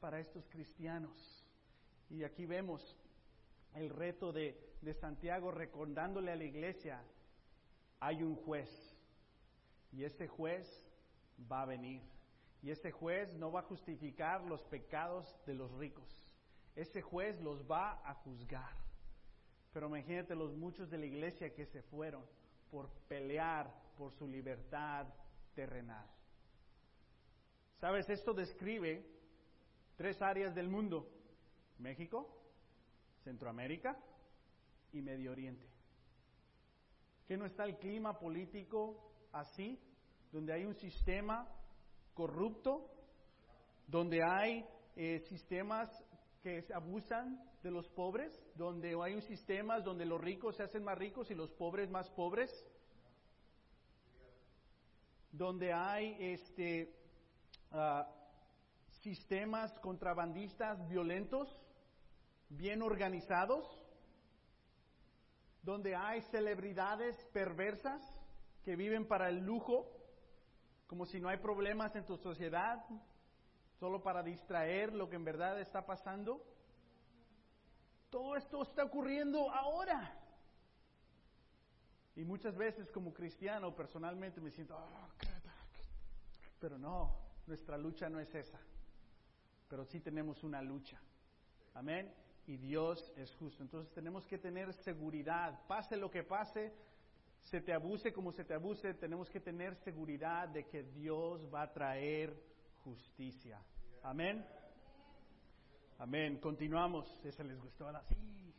para 0.00 0.20
estos 0.20 0.46
cristianos. 0.48 1.44
Y 2.10 2.24
aquí 2.24 2.46
vemos 2.46 2.96
el 3.74 3.90
reto 3.90 4.32
de, 4.32 4.56
Santiago 5.00 5.50
recordándole 5.50 6.32
a 6.32 6.36
la 6.36 6.44
iglesia, 6.44 7.02
hay 8.00 8.22
un 8.22 8.36
juez 8.36 8.70
y 9.92 10.04
ese 10.04 10.28
juez 10.28 10.66
va 11.50 11.62
a 11.62 11.66
venir. 11.66 12.02
Y 12.62 12.70
ese 12.70 12.90
juez 12.90 13.32
no 13.34 13.52
va 13.52 13.60
a 13.60 13.64
justificar 13.64 14.42
los 14.42 14.62
pecados 14.64 15.36
de 15.46 15.54
los 15.54 15.70
ricos. 15.72 16.24
Ese 16.74 17.02
juez 17.02 17.40
los 17.40 17.68
va 17.70 18.00
a 18.08 18.14
juzgar. 18.14 18.72
Pero 19.72 19.88
imagínate 19.88 20.34
los 20.34 20.56
muchos 20.56 20.90
de 20.90 20.98
la 20.98 21.06
iglesia 21.06 21.54
que 21.54 21.66
se 21.66 21.82
fueron 21.82 22.24
por 22.70 22.88
pelear 23.08 23.72
por 23.96 24.12
su 24.12 24.26
libertad 24.26 25.06
terrenal. 25.54 26.06
¿Sabes? 27.80 28.08
Esto 28.08 28.32
describe 28.32 29.04
tres 29.98 30.22
áreas 30.22 30.54
del 30.54 30.68
mundo. 30.68 31.10
México, 31.78 32.32
Centroamérica 33.24 33.98
y 34.92 35.02
Medio 35.02 35.32
Oriente. 35.32 35.66
¿Que 37.26 37.36
no 37.36 37.44
está 37.44 37.64
el 37.64 37.76
clima 37.78 38.18
político 38.18 39.12
así? 39.32 39.78
Donde 40.32 40.54
hay 40.54 40.64
un 40.64 40.76
sistema 40.76 41.46
corrupto, 42.14 42.88
donde 43.88 44.20
hay 44.22 44.64
eh, 44.96 45.20
sistemas 45.28 45.90
que 46.42 46.64
abusan 46.72 47.44
de 47.62 47.72
los 47.72 47.88
pobres, 47.88 48.32
donde 48.54 48.94
hay 49.02 49.14
un 49.14 49.22
sistema 49.22 49.80
donde 49.80 50.06
los 50.06 50.20
ricos 50.20 50.56
se 50.56 50.62
hacen 50.62 50.84
más 50.84 50.96
ricos 50.96 51.28
y 51.30 51.34
los 51.34 51.50
pobres 51.50 51.90
más 51.90 52.08
pobres, 52.10 52.50
donde 55.32 55.72
hay 55.72 56.16
este 56.20 56.94
uh, 57.72 58.17
sistemas 59.02 59.72
contrabandistas 59.80 60.88
violentos, 60.88 61.48
bien 62.48 62.82
organizados, 62.82 63.66
donde 65.62 65.94
hay 65.94 66.22
celebridades 66.22 67.16
perversas 67.32 68.02
que 68.64 68.76
viven 68.76 69.06
para 69.06 69.28
el 69.28 69.44
lujo, 69.44 69.90
como 70.86 71.06
si 71.06 71.20
no 71.20 71.28
hay 71.28 71.36
problemas 71.38 71.94
en 71.94 72.06
tu 72.06 72.16
sociedad, 72.16 72.84
solo 73.78 74.02
para 74.02 74.22
distraer 74.22 74.92
lo 74.92 75.08
que 75.08 75.16
en 75.16 75.24
verdad 75.24 75.60
está 75.60 75.84
pasando. 75.84 76.42
Todo 78.10 78.36
esto 78.36 78.62
está 78.62 78.84
ocurriendo 78.84 79.50
ahora. 79.50 80.14
Y 82.16 82.24
muchas 82.24 82.56
veces 82.56 82.90
como 82.90 83.12
cristiano 83.12 83.76
personalmente 83.76 84.40
me 84.40 84.50
siento, 84.50 84.76
oh, 84.76 85.08
pero 86.58 86.78
no, 86.78 87.14
nuestra 87.46 87.76
lucha 87.78 88.08
no 88.08 88.18
es 88.18 88.34
esa 88.34 88.58
pero 89.68 89.84
sí 89.84 90.00
tenemos 90.00 90.42
una 90.42 90.62
lucha. 90.62 91.00
Amén. 91.74 92.12
Y 92.46 92.56
Dios 92.56 93.12
es 93.16 93.34
justo. 93.36 93.62
Entonces 93.62 93.92
tenemos 93.92 94.26
que 94.26 94.38
tener 94.38 94.72
seguridad. 94.72 95.66
Pase 95.66 95.96
lo 95.96 96.10
que 96.10 96.22
pase, 96.22 96.72
se 97.42 97.60
te 97.60 97.72
abuse 97.72 98.12
como 98.12 98.32
se 98.32 98.44
te 98.44 98.54
abuse, 98.54 98.94
tenemos 98.94 99.30
que 99.30 99.40
tener 99.40 99.76
seguridad 99.76 100.48
de 100.48 100.66
que 100.66 100.82
Dios 100.82 101.46
va 101.52 101.62
a 101.62 101.72
traer 101.72 102.34
justicia. 102.82 103.60
Amén. 104.02 104.44
Amén. 105.98 106.38
Continuamos. 106.38 107.06
Ese 107.24 107.44
les 107.44 107.60
gustó 107.60 107.86
ahora 107.86 108.02
sí. 108.04 108.54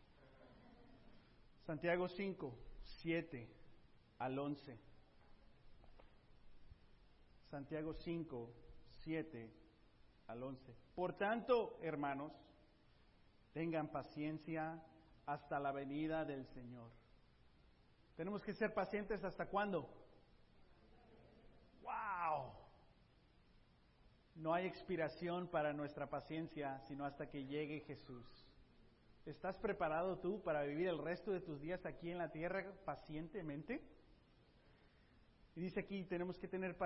Santiago 1.65 2.07
5, 2.07 2.57
7 3.01 3.47
al 4.19 4.37
11. 4.37 4.79
Santiago 7.49 7.93
5, 7.93 8.53
7 9.03 9.58
al 10.29 10.43
11. 10.43 10.75
Por 10.95 11.13
tanto, 11.13 11.79
hermanos, 11.81 12.31
tengan 13.51 13.91
paciencia 13.91 14.81
hasta 15.25 15.59
la 15.59 15.71
venida 15.71 16.23
del 16.23 16.45
Señor. 16.47 16.91
Tenemos 18.15 18.43
que 18.43 18.53
ser 18.53 18.73
pacientes 18.73 19.23
hasta 19.23 19.47
cuándo? 19.47 19.89
¡Wow! 21.81 22.51
No 24.35 24.53
hay 24.53 24.67
expiración 24.67 25.47
para 25.47 25.73
nuestra 25.73 26.07
paciencia 26.07 26.79
sino 26.87 27.05
hasta 27.05 27.29
que 27.29 27.45
llegue 27.45 27.81
Jesús. 27.81 28.25
¿Estás 29.25 29.57
preparado 29.57 30.19
tú 30.19 30.41
para 30.43 30.63
vivir 30.63 30.87
el 30.87 30.99
resto 30.99 31.31
de 31.31 31.41
tus 31.41 31.59
días 31.59 31.85
aquí 31.85 32.11
en 32.11 32.19
la 32.19 32.31
tierra 32.31 32.71
pacientemente? 32.85 33.81
Y 35.55 35.61
dice 35.61 35.79
aquí, 35.79 36.03
tenemos 36.05 36.37
que, 36.37 36.47
tener, 36.47 36.77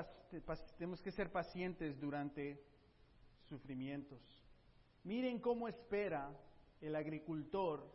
tenemos 0.78 1.02
que 1.02 1.12
ser 1.12 1.32
pacientes 1.32 2.00
durante 2.00 2.73
sufrimientos. 3.54 4.20
Miren 5.04 5.38
cómo 5.38 5.68
espera 5.68 6.36
el 6.82 6.96
agricultor 6.96 7.88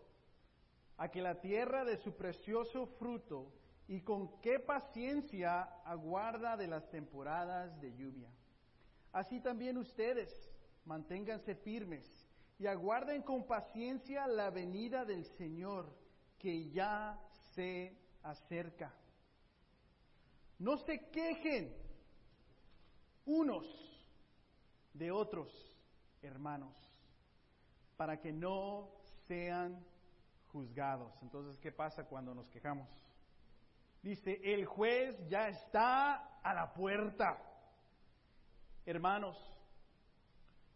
a 0.96 1.10
que 1.10 1.20
la 1.20 1.40
tierra 1.40 1.84
de 1.84 1.96
su 1.96 2.14
precioso 2.14 2.86
fruto 2.86 3.52
y 3.88 4.02
con 4.02 4.40
qué 4.40 4.60
paciencia 4.60 5.62
aguarda 5.84 6.56
de 6.56 6.68
las 6.68 6.88
temporadas 6.90 7.80
de 7.80 7.92
lluvia. 7.96 8.30
Así 9.12 9.40
también 9.40 9.78
ustedes 9.78 10.48
manténganse 10.84 11.56
firmes 11.56 12.06
y 12.60 12.68
aguarden 12.68 13.22
con 13.22 13.44
paciencia 13.44 14.28
la 14.28 14.50
venida 14.50 15.04
del 15.04 15.24
Señor, 15.24 15.92
que 16.38 16.70
ya 16.70 17.18
se 17.54 17.96
acerca. 18.22 18.94
No 20.60 20.76
se 20.76 21.08
quejen 21.10 21.74
unos 23.26 23.87
de 24.98 25.12
otros, 25.12 25.48
hermanos, 26.22 26.74
para 27.96 28.20
que 28.20 28.32
no 28.32 28.90
sean 29.26 29.84
juzgados. 30.52 31.12
Entonces, 31.22 31.58
¿qué 31.58 31.72
pasa 31.72 32.04
cuando 32.04 32.34
nos 32.34 32.48
quejamos? 32.48 32.88
Dice, 34.02 34.40
el 34.42 34.66
juez 34.66 35.16
ya 35.28 35.48
está 35.48 36.40
a 36.42 36.54
la 36.54 36.72
puerta. 36.72 37.38
Hermanos, 38.86 39.36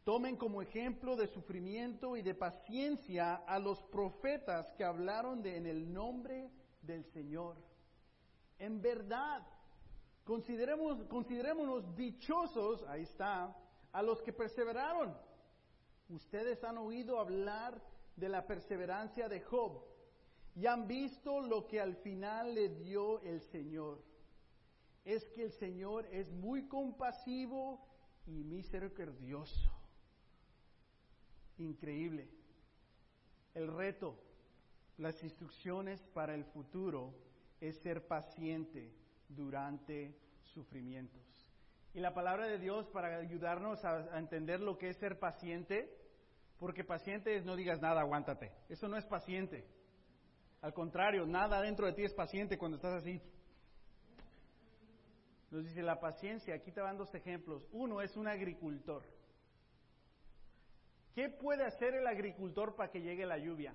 tomen 0.05 0.37
como 0.37 0.63
ejemplo 0.63 1.17
de 1.17 1.29
sufrimiento 1.29 2.17
y 2.17 2.23
de 2.23 2.35
paciencia 2.35 3.37
a 3.47 3.59
los 3.59 3.83
profetas 3.85 4.73
que 4.73 4.85
hablaron 4.85 5.43
de, 5.43 5.57
en 5.57 5.67
el 5.67 5.93
nombre 5.93 6.51
del 6.83 7.05
Señor. 7.13 7.57
En 8.59 8.83
verdad, 8.83 9.47
consideremos, 10.25 11.05
considerémonos 11.05 11.95
dichosos, 11.97 12.85
ahí 12.89 13.03
está, 13.03 13.57
a 13.92 14.02
los 14.02 14.22
que 14.22 14.33
perseveraron. 14.33 15.16
Ustedes 16.09 16.62
han 16.64 16.78
oído 16.78 17.18
hablar 17.18 17.81
de 18.16 18.28
la 18.28 18.46
perseverancia 18.46 19.28
de 19.28 19.40
Job 19.40 19.85
y 20.55 20.66
han 20.66 20.87
visto 20.87 21.40
lo 21.40 21.66
que 21.66 21.81
al 21.81 21.96
final 21.96 22.55
le 22.55 22.68
dio 22.68 23.20
el 23.20 23.40
Señor. 23.40 24.02
Es 25.05 25.24
que 25.31 25.44
el 25.44 25.52
Señor 25.52 26.07
es 26.12 26.31
muy 26.31 26.68
compasivo 26.68 27.87
y 28.26 28.44
misericordioso. 28.44 29.70
Increíble. 31.59 32.28
El 33.55 33.68
reto, 33.68 34.18
las 34.98 35.22
instrucciones 35.22 36.02
para 36.14 36.35
el 36.35 36.44
futuro 36.44 37.14
es 37.61 37.76
ser 37.78 38.07
paciente 38.07 38.92
durante 39.28 40.16
sufrimientos. 40.42 41.41
Y 41.94 42.00
la 42.00 42.14
palabra 42.14 42.46
de 42.46 42.59
Dios 42.59 42.88
para 42.88 43.18
ayudarnos 43.18 43.85
a, 43.85 44.18
entender 44.18 44.61
lo 44.61 44.78
que 44.78 44.88
es 44.88 44.96
ser 44.96 45.18
paciente, 45.18 45.94
porque 46.59 46.85
paciente 46.85 47.37
es 47.37 47.44
no 47.44 47.55
digas 47.55 47.81
nada, 47.81 48.00
aguántate. 48.00 48.52
Eso 48.68 48.88
no 48.88 48.96
es 48.96 49.05
paciente. 49.05 49.66
Al 50.62 50.72
contrario, 50.72 51.26
nada 51.26 51.61
dentro 51.61 51.87
de 51.87 51.92
ti 51.92 52.05
es 52.05 52.14
paciente 52.14 52.57
cuando 52.57 52.76
estás 52.76 52.94
así. 52.94 53.20
Nos 55.50 55.64
dice 55.64 55.83
la 55.83 56.00
paciencia, 56.00 56.55
aquí 56.55 56.72
te 56.72 56.81
van 56.81 56.96
dos 56.96 57.14
ejemplos. 57.14 57.68
Uno 57.72 58.00
es 58.00 58.16
un 58.16 58.26
agricultor. 58.26 59.02
¿Qué 61.14 61.28
puede 61.28 61.64
hacer 61.64 61.94
el 61.94 62.07
agricultor 62.07 62.74
para 62.74 62.90
que 62.90 63.02
llegue 63.02 63.26
la 63.26 63.37
lluvia? 63.37 63.74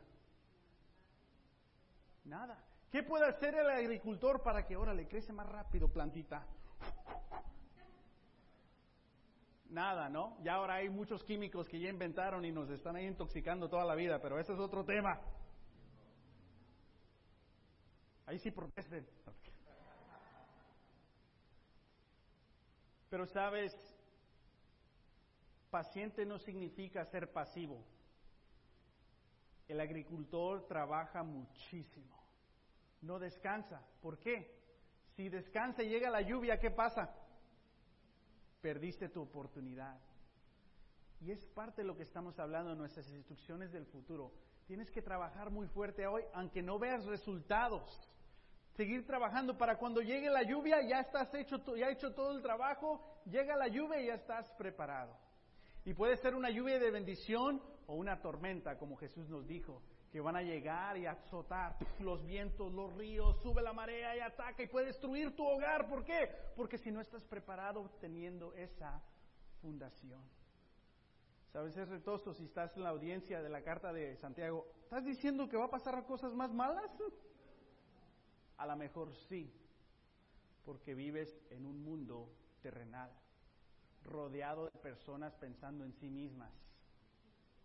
Nada. 2.25 2.63
¿Qué 2.91 3.03
puede 3.03 3.27
hacer 3.27 3.53
el 3.53 3.69
agricultor 3.69 4.41
para 4.41 4.65
que, 4.65 4.73
ahora 4.73 4.93
le 4.93 5.07
crece 5.07 5.31
más 5.33 5.47
rápido 5.47 5.87
plantita? 5.89 6.47
Nada, 9.69 10.09
¿no? 10.09 10.37
Ya 10.43 10.53
ahora 10.53 10.75
hay 10.75 10.89
muchos 10.89 11.23
químicos 11.23 11.67
que 11.67 11.79
ya 11.79 11.89
inventaron 11.89 12.45
y 12.45 12.51
nos 12.51 12.69
están 12.69 12.95
ahí 12.95 13.05
intoxicando 13.05 13.67
toda 13.69 13.85
la 13.85 13.95
vida, 13.95 14.21
pero 14.21 14.39
ese 14.39 14.53
es 14.53 14.59
otro 14.59 14.85
tema. 14.85 15.19
Ahí 18.25 18.39
sí 18.39 18.51
protesten. 18.51 19.05
Pero 23.09 23.25
sabes, 23.25 23.73
paciente 25.69 26.25
no 26.25 26.37
significa 26.39 27.05
ser 27.05 27.31
pasivo. 27.31 27.83
El 29.67 29.79
agricultor 29.79 30.65
trabaja 30.67 31.23
muchísimo. 31.23 32.15
No 33.01 33.19
descansa. 33.19 33.81
¿Por 34.01 34.17
qué? 34.17 34.55
Si 35.15 35.29
descansa 35.29 35.83
y 35.83 35.89
llega 35.89 36.09
la 36.09 36.21
lluvia, 36.21 36.59
¿qué 36.59 36.71
pasa? 36.71 37.13
Perdiste 38.61 39.09
tu 39.09 39.21
oportunidad. 39.21 39.99
Y 41.21 41.31
es 41.31 41.45
parte 41.47 41.81
de 41.81 41.87
lo 41.87 41.95
que 41.95 42.03
estamos 42.03 42.37
hablando 42.39 42.71
en 42.71 42.77
nuestras 42.77 43.09
instrucciones 43.09 43.71
del 43.71 43.85
futuro. 43.85 44.31
Tienes 44.67 44.91
que 44.91 45.01
trabajar 45.01 45.49
muy 45.49 45.67
fuerte 45.67 46.05
hoy, 46.05 46.23
aunque 46.33 46.61
no 46.61 46.77
veas 46.77 47.05
resultados 47.05 48.07
seguir 48.77 49.07
trabajando 49.07 49.57
para 49.57 49.77
cuando 49.77 50.01
llegue 50.01 50.29
la 50.29 50.43
lluvia 50.43 50.81
ya 50.87 50.99
estás 50.99 51.33
hecho, 51.33 51.57
ya 51.75 51.89
hecho 51.89 52.13
todo 52.13 52.31
el 52.31 52.43
trabajo, 52.43 53.03
llega 53.25 53.55
la 53.57 53.67
lluvia 53.67 53.99
y 53.99 54.05
ya 54.05 54.13
estás 54.13 54.47
preparado. 54.51 55.17
Y 55.83 55.93
puede 55.95 56.15
ser 56.17 56.35
una 56.35 56.51
lluvia 56.51 56.77
de 56.77 56.91
bendición 56.91 57.59
o 57.87 57.95
una 57.95 58.21
tormenta, 58.21 58.77
como 58.77 58.95
Jesús 58.95 59.27
nos 59.29 59.47
dijo, 59.47 59.81
que 60.11 60.21
van 60.21 60.35
a 60.35 60.41
llegar 60.41 60.97
y 60.97 61.05
azotar 61.05 61.77
los 61.99 62.25
vientos, 62.25 62.73
los 62.73 62.93
ríos, 62.95 63.41
sube 63.41 63.61
la 63.61 63.73
marea 63.73 64.15
y 64.15 64.19
ataca 64.19 64.63
y 64.63 64.67
puede 64.67 64.87
destruir 64.87 65.35
tu 65.35 65.45
hogar. 65.45 65.87
¿Por 65.87 66.03
qué? 66.03 66.31
Porque 66.55 66.77
si 66.77 66.91
no 66.91 67.01
estás 67.01 67.23
preparado 67.25 67.89
teniendo 67.99 68.53
esa 68.53 69.01
fundación. 69.61 70.21
Sabes, 71.51 71.75
es 71.77 71.87
retoso 71.87 72.33
si 72.33 72.45
estás 72.45 72.75
en 72.77 72.83
la 72.83 72.89
audiencia 72.89 73.41
de 73.41 73.49
la 73.49 73.63
carta 73.63 73.91
de 73.91 74.15
Santiago. 74.17 74.67
¿Estás 74.83 75.03
diciendo 75.05 75.47
que 75.49 75.57
va 75.57 75.65
a 75.65 75.69
pasar 75.69 76.05
cosas 76.05 76.33
más 76.33 76.53
malas? 76.53 76.89
A 78.57 78.65
lo 78.65 78.75
mejor 78.75 79.13
sí, 79.15 79.53
porque 80.65 80.93
vives 80.95 81.39
en 81.49 81.65
un 81.65 81.83
mundo 81.83 82.29
terrenal, 82.61 83.11
rodeado 84.03 84.65
de 84.65 84.79
personas 84.79 85.35
pensando 85.35 85.85
en 85.85 85.93
sí 85.93 86.09
mismas 86.09 86.51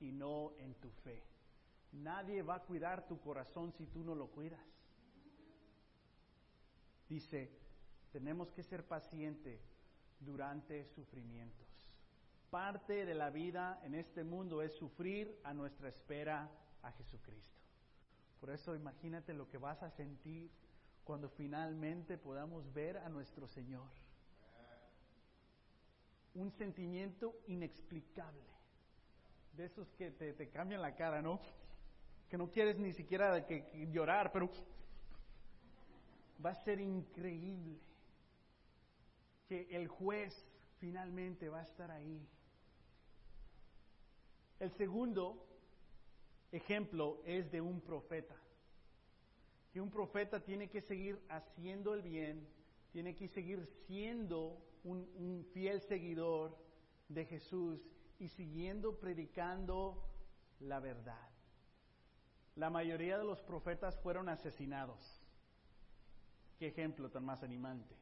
y 0.00 0.12
no 0.12 0.52
en 0.58 0.74
tu 0.74 0.90
fe. 0.90 1.31
Nadie 1.92 2.42
va 2.42 2.56
a 2.56 2.62
cuidar 2.62 3.06
tu 3.06 3.20
corazón 3.20 3.72
si 3.72 3.86
tú 3.86 4.02
no 4.02 4.14
lo 4.14 4.28
cuidas. 4.28 4.60
Dice, 7.08 7.50
tenemos 8.10 8.50
que 8.52 8.62
ser 8.62 8.86
pacientes 8.86 9.60
durante 10.20 10.86
sufrimientos. 10.86 11.66
Parte 12.50 13.04
de 13.04 13.14
la 13.14 13.30
vida 13.30 13.80
en 13.82 13.94
este 13.94 14.24
mundo 14.24 14.62
es 14.62 14.72
sufrir 14.74 15.40
a 15.44 15.54
nuestra 15.54 15.88
espera 15.88 16.50
a 16.82 16.92
Jesucristo. 16.92 17.60
Por 18.40 18.50
eso 18.50 18.74
imagínate 18.74 19.32
lo 19.34 19.48
que 19.48 19.58
vas 19.58 19.82
a 19.82 19.90
sentir 19.90 20.50
cuando 21.04 21.28
finalmente 21.28 22.18
podamos 22.18 22.72
ver 22.72 22.98
a 22.98 23.08
nuestro 23.08 23.46
Señor. 23.48 23.88
Un 26.34 26.50
sentimiento 26.50 27.36
inexplicable, 27.46 28.48
de 29.52 29.66
esos 29.66 29.92
que 29.92 30.10
te, 30.10 30.48
cambian 30.50 30.80
la 30.80 30.94
cara, 30.94 31.20
¿no? 31.20 31.40
Que 32.32 32.38
no 32.38 32.50
quieres 32.50 32.78
ni 32.78 32.94
siquiera 32.94 33.44
que, 33.44 33.86
llorar, 33.92 34.32
pero 34.32 34.48
va 36.42 36.52
a 36.52 36.64
ser 36.64 36.80
increíble 36.80 37.78
que 39.46 39.68
el 39.70 39.86
juez 39.86 40.34
finalmente 40.80 41.50
va 41.50 41.60
a 41.60 41.64
estar 41.64 41.90
ahí. 41.90 42.26
El 44.58 44.70
segundo 44.78 45.46
ejemplo 46.52 47.20
es 47.26 47.52
de 47.52 47.60
un 47.60 47.82
profeta 47.82 48.34
que 49.70 49.82
un 49.82 49.90
profeta 49.90 50.40
tiene 50.42 50.70
que 50.70 50.80
seguir 50.80 51.20
haciendo 51.28 51.92
el 51.92 52.00
bien, 52.00 52.48
tiene 52.92 53.14
que 53.14 53.28
seguir 53.28 53.66
siendo 53.86 54.56
un, 54.84 55.46
fiel 55.52 55.82
seguidor 55.82 56.56
de 57.08 57.26
Jesús 57.26 57.78
y 58.18 58.28
siguiendo 58.28 58.98
predicando 58.98 60.02
la 60.60 60.80
verdad. 60.80 61.31
La 62.56 62.70
mayoría 62.70 63.18
de 63.18 63.24
los 63.24 63.40
profetas 63.42 63.98
fueron 64.00 64.28
asesinados. 64.28 65.20
Qué 66.58 66.68
ejemplo 66.68 67.10
tan 67.10 67.24
más 67.24 67.42
animante. 67.42 67.96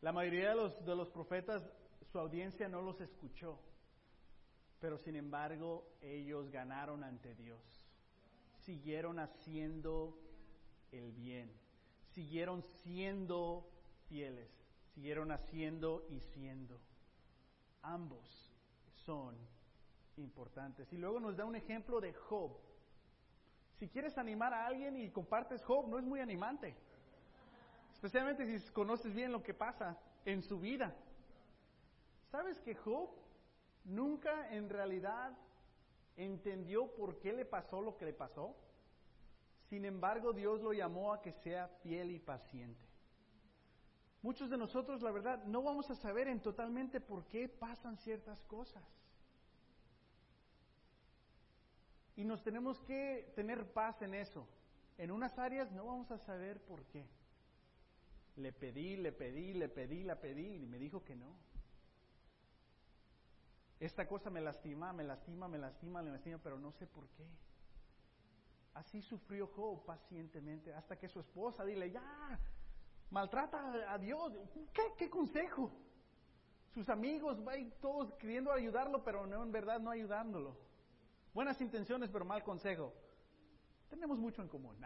La 0.00 0.12
mayoría 0.12 0.50
de 0.50 0.56
los, 0.56 0.84
de 0.84 0.94
los 0.94 1.08
profetas, 1.10 1.62
su 2.12 2.18
audiencia 2.18 2.68
no 2.68 2.82
los 2.82 3.00
escuchó, 3.00 3.58
pero 4.80 4.98
sin 4.98 5.16
embargo 5.16 5.86
ellos 6.02 6.50
ganaron 6.50 7.02
ante 7.02 7.34
Dios 7.34 7.84
siguieron 8.64 9.18
haciendo 9.18 10.18
el 10.90 11.12
bien, 11.12 11.52
siguieron 12.12 12.62
siendo 12.62 13.68
fieles, 14.08 14.50
siguieron 14.94 15.32
haciendo 15.32 16.06
y 16.08 16.20
siendo. 16.20 16.80
Ambos 17.82 18.50
son 19.04 19.36
importantes. 20.16 20.92
Y 20.92 20.96
luego 20.96 21.20
nos 21.20 21.36
da 21.36 21.44
un 21.44 21.56
ejemplo 21.56 22.00
de 22.00 22.12
Job. 22.12 22.56
Si 23.78 23.88
quieres 23.88 24.16
animar 24.18 24.54
a 24.54 24.66
alguien 24.66 24.96
y 24.96 25.10
compartes 25.10 25.64
Job, 25.64 25.88
no 25.88 25.98
es 25.98 26.04
muy 26.04 26.20
animante. 26.20 26.76
Especialmente 27.92 28.46
si 28.46 28.72
conoces 28.72 29.14
bien 29.14 29.32
lo 29.32 29.42
que 29.42 29.54
pasa 29.54 29.98
en 30.24 30.42
su 30.42 30.60
vida. 30.60 30.94
¿Sabes 32.30 32.60
que 32.60 32.74
Job 32.74 33.10
nunca 33.84 34.52
en 34.54 34.68
realidad 34.68 35.36
entendió 36.16 36.94
por 36.94 37.18
qué 37.18 37.32
le 37.32 37.44
pasó 37.44 37.80
lo 37.80 37.96
que 37.96 38.06
le 38.06 38.12
pasó, 38.12 38.56
Sin 39.68 39.86
embargo, 39.86 40.34
Dios 40.34 40.60
lo 40.60 40.72
llamó 40.72 41.12
a 41.12 41.22
que 41.22 41.32
sea 41.32 41.68
fiel 41.82 42.10
y 42.10 42.18
paciente. 42.18 42.84
Muchos 44.22 44.50
de 44.50 44.58
nosotros, 44.58 45.02
la 45.02 45.10
verdad, 45.10 45.42
no 45.44 45.62
vamos 45.62 45.90
a 45.90 45.94
saber 45.94 46.28
en 46.28 46.40
totalmente 46.40 47.00
por 47.00 47.24
qué 47.26 47.48
pasan 47.48 47.96
ciertas 47.96 48.44
cosas. 48.44 48.84
Y 52.16 52.24
nos 52.24 52.42
tenemos 52.42 52.78
que 52.80 53.32
tener 53.34 53.72
paz 53.72 54.00
en 54.02 54.14
eso. 54.14 54.46
En 54.98 55.10
unas 55.10 55.36
áreas 55.38 55.70
no 55.72 55.86
vamos 55.86 56.10
a 56.10 56.18
saber 56.18 56.60
por 56.60 56.84
qué. 56.86 57.06
Le 58.36 58.52
pedí, 58.52 58.96
le 58.96 59.12
pedí, 59.12 59.54
le 59.54 59.68
pedí, 59.68 60.02
la 60.04 60.20
pedí 60.20 60.62
y 60.62 60.66
me 60.66 60.78
dijo 60.78 61.04
que 61.04 61.16
no. 61.16 61.36
Esta 63.80 64.06
cosa 64.06 64.30
me 64.30 64.40
lastima, 64.40 64.92
me 64.92 65.04
lastima, 65.04 65.48
me 65.48 65.58
lastima, 65.58 66.02
me 66.02 66.10
lastima, 66.10 66.38
pero 66.38 66.58
no 66.58 66.72
sé 66.72 66.86
por 66.86 67.08
qué. 67.10 67.26
Así 68.74 69.02
sufrió 69.02 69.46
Job 69.48 69.84
pacientemente 69.84 70.72
hasta 70.72 70.98
que 70.98 71.08
su 71.08 71.20
esposa 71.20 71.64
dile, 71.64 71.90
ya, 71.90 72.38
maltrata 73.10 73.92
a 73.92 73.98
Dios. 73.98 74.32
¿Qué, 74.98 75.10
consejo? 75.10 75.70
Sus 76.72 76.88
amigos, 76.88 77.38
todos 77.80 78.14
queriendo 78.14 78.52
ayudarlo, 78.52 79.04
pero 79.04 79.26
no, 79.26 79.42
en 79.42 79.52
verdad 79.52 79.78
no 79.80 79.90
ayudándolo. 79.90 80.56
Buenas 81.34 81.60
intenciones, 81.60 82.10
pero 82.10 82.24
mal 82.24 82.44
consejo. 82.44 82.94
Tenemos 83.90 84.18
mucho 84.18 84.40
en 84.40 84.48
común. 84.48 84.76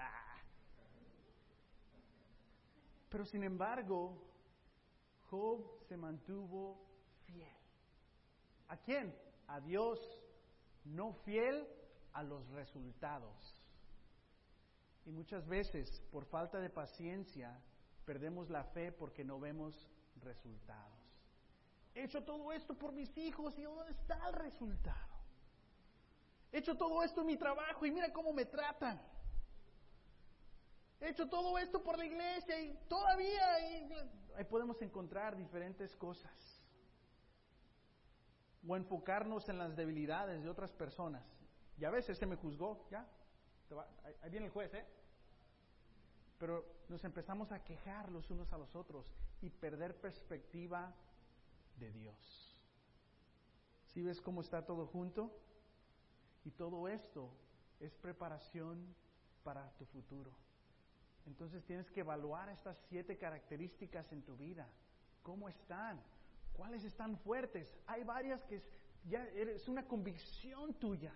Pero 3.10 3.24
sin 3.26 3.44
embargo, 3.44 4.16
Job 5.28 5.84
se 5.86 5.96
mantuvo 5.98 6.86
fiel. 7.26 7.54
¿A 8.68 8.78
quién? 8.78 9.14
A 9.46 9.60
Dios, 9.60 10.00
no 10.84 11.12
fiel 11.12 11.68
a 12.14 12.22
los 12.22 12.48
resultados. 12.48 13.62
Y 15.04 15.10
muchas 15.10 15.46
veces, 15.46 16.00
por 16.10 16.24
falta 16.24 16.60
de 16.60 16.70
paciencia, 16.70 17.62
perdemos 18.06 18.48
la 18.48 18.64
fe 18.64 18.90
porque 18.90 19.22
no 19.22 19.38
vemos 19.38 19.86
resultados. 20.22 20.98
He 21.94 22.04
hecho 22.04 22.24
todo 22.24 22.52
esto 22.52 22.74
por 22.74 22.92
mis 22.92 23.14
hijos 23.18 23.58
y 23.58 23.62
¿dónde 23.62 23.90
está 23.92 24.28
el 24.28 24.34
resultado? 24.34 25.17
He 26.52 26.58
hecho 26.58 26.76
todo 26.76 27.02
esto 27.02 27.20
en 27.20 27.26
mi 27.26 27.36
trabajo 27.36 27.84
y 27.84 27.90
mira 27.90 28.12
cómo 28.12 28.32
me 28.32 28.44
tratan. 28.44 29.00
He 31.00 31.10
hecho 31.10 31.28
todo 31.28 31.58
esto 31.58 31.82
por 31.82 31.96
la 31.96 32.06
iglesia 32.06 32.60
y 32.60 32.74
todavía 32.88 33.54
ahí 33.54 34.44
podemos 34.50 34.80
encontrar 34.82 35.36
diferentes 35.36 35.94
cosas. 35.96 36.32
O 38.66 38.76
enfocarnos 38.76 39.48
en 39.48 39.58
las 39.58 39.76
debilidades 39.76 40.42
de 40.42 40.48
otras 40.48 40.72
personas. 40.72 41.24
Y 41.78 41.84
a 41.84 41.90
veces 41.90 42.18
se 42.18 42.26
me 42.26 42.36
juzgó, 42.36 42.86
ya. 42.90 43.06
Ahí 44.22 44.30
viene 44.30 44.46
el 44.46 44.52
juez, 44.52 44.72
¿eh? 44.74 44.84
pero 46.38 46.64
nos 46.88 47.04
empezamos 47.04 47.50
a 47.52 47.62
quejar 47.64 48.10
los 48.10 48.30
unos 48.30 48.52
a 48.52 48.58
los 48.58 48.74
otros 48.74 49.06
y 49.40 49.50
perder 49.50 50.00
perspectiva 50.00 50.94
de 51.76 51.90
Dios. 51.92 52.60
¿Sí 53.86 54.02
ves 54.02 54.20
cómo 54.20 54.40
está 54.40 54.64
todo 54.64 54.86
junto? 54.86 55.32
Y 56.48 56.50
todo 56.52 56.88
esto 56.88 57.30
es 57.78 57.94
preparación 57.96 58.96
para 59.44 59.70
tu 59.76 59.84
futuro. 59.84 60.30
Entonces 61.26 61.62
tienes 61.66 61.90
que 61.90 62.00
evaluar 62.00 62.48
estas 62.48 62.78
siete 62.88 63.18
características 63.18 64.10
en 64.12 64.22
tu 64.22 64.34
vida. 64.34 64.66
¿Cómo 65.22 65.50
están? 65.50 66.02
¿Cuáles 66.54 66.84
están 66.84 67.18
fuertes? 67.18 67.70
Hay 67.86 68.02
varias 68.02 68.42
que 68.44 68.62
ya 69.04 69.26
es 69.26 69.68
una 69.68 69.86
convicción 69.86 70.72
tuya. 70.78 71.12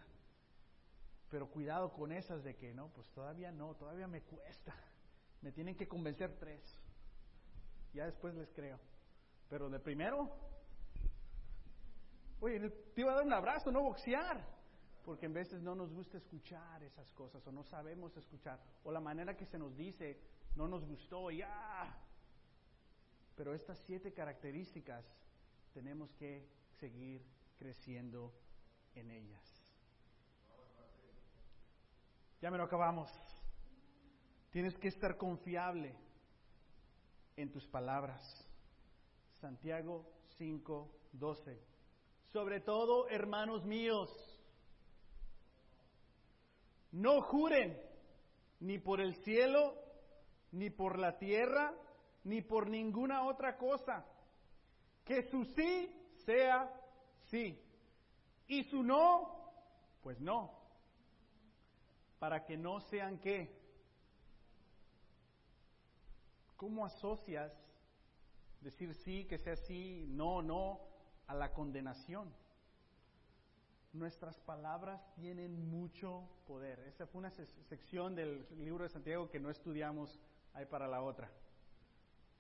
Pero 1.31 1.51
cuidado 1.51 1.95
con 1.95 2.13
esas 2.13 2.45
de 2.45 2.55
que 2.55 2.75
no, 2.75 2.89
pues 2.89 3.09
todavía 3.13 3.51
no, 3.51 3.75
todavía 3.77 4.07
me 4.07 4.21
cuesta. 4.21 4.75
Me 5.41 5.51
tienen 5.51 5.77
que 5.77 5.89
convencer 5.89 6.37
tres. 6.39 6.61
Ya 7.95 8.05
después 8.05 8.35
les 8.35 8.51
creo. 8.51 8.79
Pero 9.49 9.71
de 9.71 9.81
primero, 9.81 10.29
oye, 12.39 12.69
te 12.69 13.01
iba 13.01 13.13
a 13.13 13.15
dar 13.15 13.25
un 13.25 13.33
abrazo, 13.33 13.73
no 13.73 13.81
boxear. 13.81 14.61
Porque 15.05 15.27
en 15.27 15.35
veces 15.35 15.63
no 15.63 15.75
nos 15.75 15.93
gusta 15.93 16.19
escuchar 16.19 16.83
esas 16.83 17.13
cosas 17.13 17.47
o 17.47 17.53
no 17.53 17.65
sabemos 17.65 18.17
escuchar. 18.17 18.61
O 18.85 18.93
la 18.93 19.01
manera 19.01 19.37
que 19.37 19.47
se 19.47 19.59
nos 19.59 19.77
dice 19.77 20.21
no 20.55 20.69
nos 20.69 20.85
gustó 20.85 21.31
y 21.31 21.39
ya. 21.39 21.99
Pero 23.37 23.55
estas 23.55 23.79
siete 23.87 24.13
características 24.13 25.05
tenemos 25.73 26.13
que 26.15 26.47
seguir 26.79 27.25
creciendo 27.59 28.33
en 28.95 29.11
ellas. 29.11 29.43
Ya 32.41 32.51
me 32.51 32.59
lo 32.59 32.65
acabamos. 32.65 33.11
Tienes 34.51 34.77
que 34.79 34.89
estar 34.89 35.17
confiable 35.17 35.95
en 37.37 37.51
tus 37.51 37.67
palabras. 37.67 38.21
Santiago 39.41 40.07
5, 40.37 40.91
12. 41.13 41.59
Sobre 42.33 42.61
todo, 42.61 43.09
hermanos 43.09 43.65
míos, 43.65 44.32
no 46.93 47.23
juren 47.23 47.79
ni 48.61 48.79
por 48.79 49.01
el 49.01 49.17
cielo, 49.25 49.75
ni 50.53 50.71
por 50.71 50.99
la 50.99 51.19
tierra, 51.19 51.75
ni 52.25 52.43
por 52.43 52.69
ninguna 52.69 53.25
otra 53.25 53.57
cosa. 53.57 54.07
Que 55.05 55.23
su 55.31 55.45
sí 55.45 55.91
sea 56.25 56.73
sí. 57.25 57.61
Y 58.47 58.65
su 58.65 58.83
no, 58.83 59.53
pues 60.03 60.21
no. 60.21 60.53
Para 62.19 62.45
que 62.45 62.57
no 62.57 62.81
sean 62.81 63.19
qué 63.19 63.63
¿Cómo 66.63 66.87
asocias 66.87 67.53
decir 68.61 68.95
sí, 68.95 69.25
que 69.25 69.37
sea 69.37 69.57
sí, 69.57 70.07
no, 70.07 70.43
no, 70.43 70.79
a 71.27 71.35
la 71.35 71.53
condenación? 71.53 72.33
Nuestras 73.93 74.41
palabras 74.41 75.03
tienen 75.15 75.69
mucho 75.69 76.27
poder. 76.47 76.79
Esa 76.89 77.07
fue 77.07 77.19
una 77.19 77.31
sección 77.31 78.15
del 78.15 78.47
libro 78.59 78.85
de 78.85 78.91
Santiago 78.91 79.29
que 79.29 79.39
no 79.39 79.51
estudiamos 79.51 80.19
ahí 80.55 80.65
para 80.65 80.89
la 80.89 81.03
otra. 81.03 81.31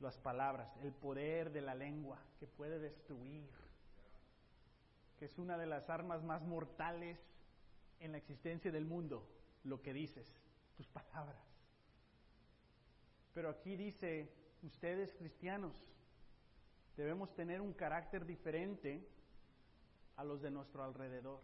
Las 0.00 0.16
palabras, 0.16 0.74
el 0.82 0.92
poder 0.92 1.52
de 1.52 1.60
la 1.60 1.74
lengua 1.74 2.18
que 2.40 2.46
puede 2.46 2.78
destruir, 2.78 3.50
que 5.18 5.26
es 5.26 5.38
una 5.38 5.58
de 5.58 5.66
las 5.66 5.90
armas 5.90 6.22
más 6.22 6.42
mortales 6.42 7.18
en 8.00 8.12
la 8.12 8.18
existencia 8.18 8.72
del 8.72 8.86
mundo, 8.86 9.28
lo 9.62 9.82
que 9.82 9.92
dices, 9.92 10.34
tus 10.74 10.88
palabras. 10.88 11.36
Pero 13.34 13.50
aquí 13.50 13.76
dice, 13.76 14.32
ustedes 14.62 15.14
cristianos, 15.14 15.74
debemos 16.96 17.34
tener 17.34 17.60
un 17.60 17.74
carácter 17.74 18.24
diferente 18.24 19.06
a 20.16 20.24
los 20.24 20.40
de 20.42 20.50
nuestro 20.50 20.84
alrededor. 20.84 21.40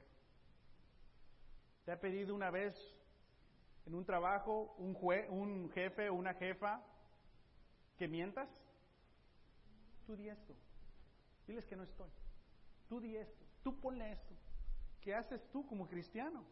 ¿Te 1.85 1.93
ha 1.93 2.01
pedido 2.01 2.35
una 2.35 2.51
vez 2.51 2.75
en 3.87 3.95
un 3.95 4.05
trabajo 4.05 4.75
un, 4.79 4.97
un 5.31 5.71
jefe 5.71 6.11
o 6.11 6.15
una 6.15 6.35
jefa 6.35 6.83
que 7.97 8.07
mientas? 8.07 8.49
Tú 10.07 10.17
di 10.17 10.29
esto. 10.29 10.55
Diles 11.47 11.65
que 11.67 11.77
no 11.77 11.83
estoy. 11.83 12.11
Tú 12.89 13.01
di 13.01 13.17
esto. 13.17 13.45
Tú 13.63 13.81
ponle 13.81 14.13
esto. 14.13 14.35
¿Qué 15.01 15.15
haces 15.15 15.47
tú 15.51 15.67
como 15.67 15.89
cristiano? 15.89 16.45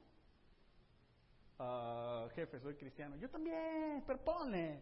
Ah, 1.58 2.28
jefe, 2.34 2.60
soy 2.60 2.74
cristiano. 2.74 3.16
Yo 3.16 3.28
también, 3.30 4.02
pero 4.06 4.18
ponle. 4.22 4.80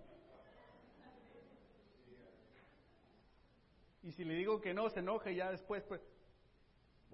Y 4.02 4.12
si 4.12 4.24
le 4.24 4.34
digo 4.34 4.60
que 4.60 4.74
no, 4.74 4.90
se 4.90 5.00
enoja 5.00 5.30
y 5.30 5.36
ya 5.36 5.50
después, 5.50 5.82
pues, 5.84 6.00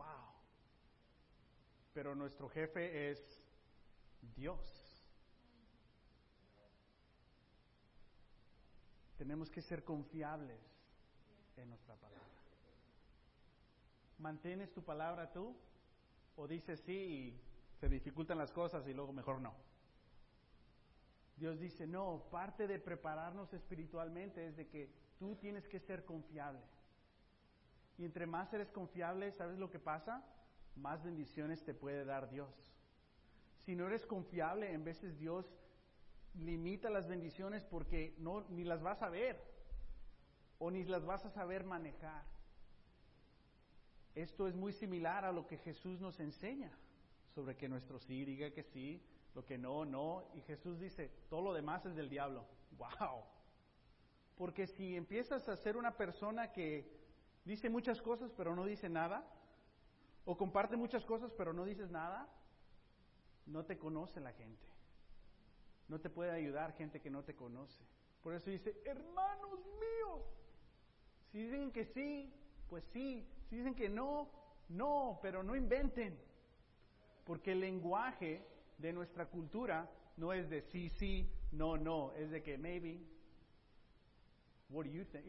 wow. 0.01 0.33
Pero 1.93 2.15
nuestro 2.15 2.49
jefe 2.49 3.11
es 3.11 3.43
Dios. 4.35 4.61
Tenemos 9.19 9.51
que 9.51 9.61
ser 9.61 9.85
confiables 9.85 10.61
en 11.57 11.69
nuestra 11.69 11.95
palabra. 11.97 12.27
¿Mantienes 14.19 14.73
tu 14.73 14.83
palabra 14.83 15.31
tú? 15.33 15.55
¿O 16.37 16.49
dices 16.49 16.81
sí 16.81 16.93
y 16.93 17.41
se 17.79 17.89
dificultan 17.89 18.39
las 18.39 18.51
cosas 18.51 18.87
y 18.89 18.95
luego 18.95 19.13
mejor 19.13 19.41
no? 19.41 19.55
Dios 21.37 21.59
dice, 21.59 21.87
no, 21.87 22.29
parte 22.31 22.67
de 22.67 22.79
prepararnos 22.79 23.53
espiritualmente 23.53 24.47
es 24.47 24.57
de 24.57 24.69
que 24.69 24.91
tú 25.19 25.37
tienes 25.37 25.67
que 25.69 25.81
ser 25.81 26.05
confiable. 26.05 26.61
Y 28.01 28.07
entre 28.07 28.27
más 28.27 28.51
eres 28.55 28.71
confiable, 28.71 29.31
¿sabes 29.31 29.59
lo 29.59 29.69
que 29.69 29.79
pasa? 29.79 30.25
Más 30.75 31.05
bendiciones 31.05 31.63
te 31.63 31.75
puede 31.75 32.07
dar 32.07 32.31
Dios. 32.31 32.73
Si 33.59 33.77
no 33.77 33.87
eres 33.87 34.07
confiable, 34.07 34.73
en 34.73 34.85
veces 34.85 35.19
Dios 35.19 35.55
limita 36.33 36.89
las 36.89 37.07
bendiciones 37.07 37.63
porque 37.63 38.15
no 38.17 38.47
ni 38.49 38.65
las 38.65 38.81
vas 38.81 39.03
a 39.03 39.11
ver 39.11 39.39
o 40.59 40.71
ni 40.71 40.83
las 40.85 41.05
vas 41.05 41.27
a 41.27 41.31
saber 41.31 41.63
manejar. 41.65 42.25
Esto 44.15 44.49
es 44.49 44.57
muy 44.57 44.73
similar 44.73 45.27
a 45.27 45.33
lo 45.33 45.47
que 45.47 45.59
Jesús 45.59 46.01
nos 46.01 46.21
enseña 46.21 46.73
sobre 47.35 47.55
que 47.55 47.69
nuestro 47.69 47.99
sí 47.99 48.25
diga 48.25 48.51
que 48.51 48.63
sí, 48.63 49.05
Lo 49.35 49.45
que 49.45 49.59
no, 49.59 49.85
no. 49.85 50.25
Y 50.35 50.41
Jesús 50.41 50.81
dice, 50.81 51.11
todo 51.29 51.43
lo 51.43 51.53
demás 51.53 51.85
es 51.85 51.95
del 51.95 52.09
diablo. 52.09 52.47
¡Wow! 52.79 53.25
Porque 54.37 54.67
si 54.67 54.97
empiezas 54.97 55.51
a 55.51 55.57
ser 55.57 55.77
una 55.77 55.99
persona 55.99 56.51
que 56.51 57.00
dice 57.45 57.69
muchas 57.69 58.01
cosas 58.03 58.33
pero 58.37 58.55
no 58.55 58.65
dice 58.65 58.89
nada, 58.89 59.25
o 60.25 60.37
comparte 60.37 60.77
muchas 60.77 61.05
cosas 61.05 61.33
pero 61.33 61.53
no 61.53 61.65
dices 61.65 61.91
nada, 61.91 62.29
no 63.47 63.65
te 63.65 63.79
conoce 63.79 64.21
la 64.21 64.33
gente. 64.33 64.67
No 65.89 66.01
te 66.01 66.09
puede 66.09 66.31
ayudar 66.31 66.75
gente 66.75 67.01
que 67.01 67.11
no 67.11 67.25
te 67.25 67.35
conoce. 67.35 67.85
Por 68.23 68.35
eso 68.35 68.51
dice, 68.51 68.81
hermanos 68.85 69.59
míos, 69.81 70.23
si 71.33 71.43
dicen 71.43 71.73
que 71.73 71.85
sí, 71.85 72.33
pues 72.69 72.85
sí. 72.93 73.27
Si 73.49 73.57
dicen 73.57 73.75
que 73.75 73.89
no, 73.89 74.31
no, 74.69 75.19
pero 75.23 75.43
no 75.43 75.57
inventen. 75.57 76.19
Porque 77.25 77.53
el 77.53 77.61
lenguaje 77.61 78.47
de 78.79 78.93
nuestra 78.93 79.27
cultura 79.27 79.91
no 80.17 80.33
es 80.33 80.49
de 80.49 80.63
sí, 80.63 80.89
sí, 80.91 81.29
no, 81.53 81.77
no, 81.77 82.13
es 82.13 82.31
de 82.31 82.43
que 82.43 82.57
maybe. 82.57 83.01
What 84.69 84.85
do 84.85 84.91
you 84.91 85.05
think? 85.05 85.27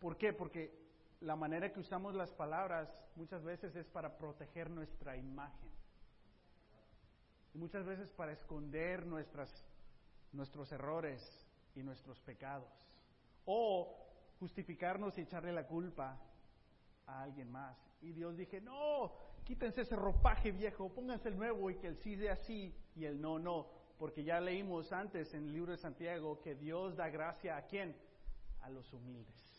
¿Por 0.00 0.16
qué? 0.16 0.32
Porque 0.32 0.86
la 1.20 1.36
manera 1.36 1.72
que 1.72 1.80
usamos 1.80 2.14
las 2.14 2.32
palabras 2.32 2.88
muchas 3.14 3.42
veces 3.42 3.74
es 3.76 3.86
para 3.86 4.18
proteger 4.18 4.70
nuestra 4.70 5.16
imagen. 5.16 5.70
Y 7.54 7.58
muchas 7.58 7.86
veces 7.86 8.10
para 8.10 8.32
esconder 8.32 9.06
nuestras, 9.06 9.66
nuestros 10.32 10.70
errores 10.72 11.46
y 11.74 11.82
nuestros 11.82 12.20
pecados. 12.20 12.68
O 13.46 14.06
justificarnos 14.38 15.16
y 15.16 15.22
echarle 15.22 15.52
la 15.52 15.66
culpa 15.66 16.20
a 17.06 17.22
alguien 17.22 17.50
más. 17.50 17.78
Y 18.02 18.12
Dios 18.12 18.36
dije, 18.36 18.60
no, 18.60 19.12
quítense 19.44 19.82
ese 19.82 19.96
ropaje 19.96 20.52
viejo, 20.52 20.92
pónganse 20.92 21.28
el 21.28 21.36
nuevo 21.36 21.70
y 21.70 21.76
que 21.76 21.86
el 21.88 21.96
sí 21.96 22.16
sea 22.16 22.34
así 22.34 22.74
y 22.94 23.04
el 23.04 23.20
no, 23.20 23.38
no. 23.38 23.68
Porque 23.98 24.22
ya 24.22 24.40
leímos 24.40 24.92
antes 24.92 25.32
en 25.32 25.44
el 25.44 25.52
libro 25.54 25.72
de 25.72 25.78
Santiago 25.78 26.40
que 26.42 26.54
Dios 26.54 26.96
da 26.96 27.08
gracia 27.08 27.56
a 27.56 27.62
quién? 27.62 27.96
A 28.60 28.68
los 28.68 28.92
humildes. 28.92 29.55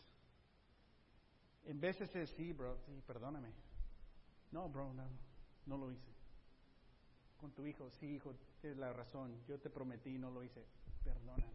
En 1.64 1.80
veces 1.80 2.14
es 2.16 2.30
sí, 2.30 2.52
bro, 2.52 2.78
sí, 2.86 3.02
perdóname. 3.06 3.52
No, 4.50 4.68
bro, 4.68 4.92
no, 4.94 5.04
no 5.66 5.76
lo 5.76 5.92
hice. 5.92 6.10
Con 7.36 7.52
tu 7.52 7.66
hijo, 7.66 7.90
sí, 7.90 8.14
hijo, 8.14 8.34
es 8.62 8.76
la 8.76 8.92
razón. 8.92 9.44
Yo 9.46 9.58
te 9.60 9.70
prometí, 9.70 10.18
no 10.18 10.30
lo 10.30 10.42
hice. 10.42 10.64
Perdóname. 11.04 11.52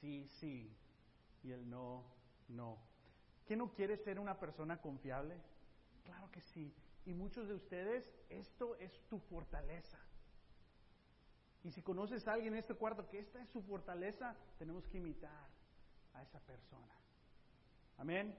Sí, 0.00 0.26
sí. 0.28 0.76
Y 1.42 1.52
el 1.52 1.68
no, 1.68 2.04
no. 2.48 2.78
¿Qué 3.46 3.56
no 3.56 3.72
quiere 3.72 3.96
ser 3.96 4.18
una 4.18 4.38
persona 4.38 4.80
confiable? 4.80 5.40
Claro 6.04 6.30
que 6.30 6.40
sí. 6.40 6.74
Y 7.04 7.14
muchos 7.14 7.48
de 7.48 7.54
ustedes, 7.54 8.08
esto 8.28 8.76
es 8.76 8.92
tu 9.08 9.18
fortaleza. 9.18 9.98
Y 11.64 11.70
si 11.70 11.82
conoces 11.82 12.26
a 12.26 12.32
alguien 12.32 12.54
en 12.54 12.60
este 12.60 12.74
cuarto 12.74 13.08
que 13.08 13.18
esta 13.18 13.40
es 13.40 13.48
su 13.50 13.62
fortaleza, 13.62 14.36
tenemos 14.58 14.86
que 14.88 14.98
imitar 14.98 15.48
a 16.14 16.22
esa 16.22 16.40
persona. 16.40 17.01
Amén. 17.98 18.36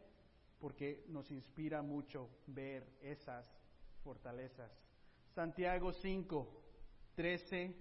Porque 0.60 1.04
nos 1.08 1.30
inspira 1.32 1.82
mucho 1.82 2.30
ver 2.48 2.88
esas 3.02 3.46
fortalezas. 4.04 4.72
Santiago 5.34 5.92
5, 5.92 6.62
13 7.16 7.76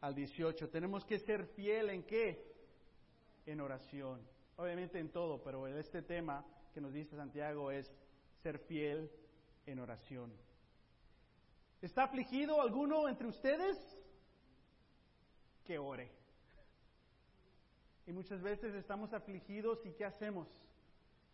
al 0.00 0.14
18. 0.14 0.68
Tenemos 0.68 1.04
que 1.04 1.18
ser 1.18 1.46
fiel 1.46 1.90
en 1.90 2.02
qué? 2.04 2.54
En 3.46 3.60
oración. 3.60 4.20
Obviamente 4.56 4.98
en 4.98 5.10
todo, 5.10 5.42
pero 5.42 5.66
este 5.66 6.02
tema 6.02 6.44
que 6.72 6.80
nos 6.80 6.92
dice 6.92 7.16
Santiago 7.16 7.70
es 7.70 7.90
ser 8.42 8.58
fiel 8.58 9.10
en 9.66 9.78
oración. 9.78 10.32
¿Está 11.82 12.04
afligido 12.04 12.60
alguno 12.60 13.08
entre 13.08 13.28
ustedes? 13.28 13.76
Que 15.64 15.78
ore. 15.78 16.10
Y 18.06 18.12
muchas 18.12 18.40
veces 18.40 18.74
estamos 18.74 19.12
afligidos 19.12 19.84
y 19.84 19.92
¿qué 19.92 20.04
hacemos? 20.04 20.48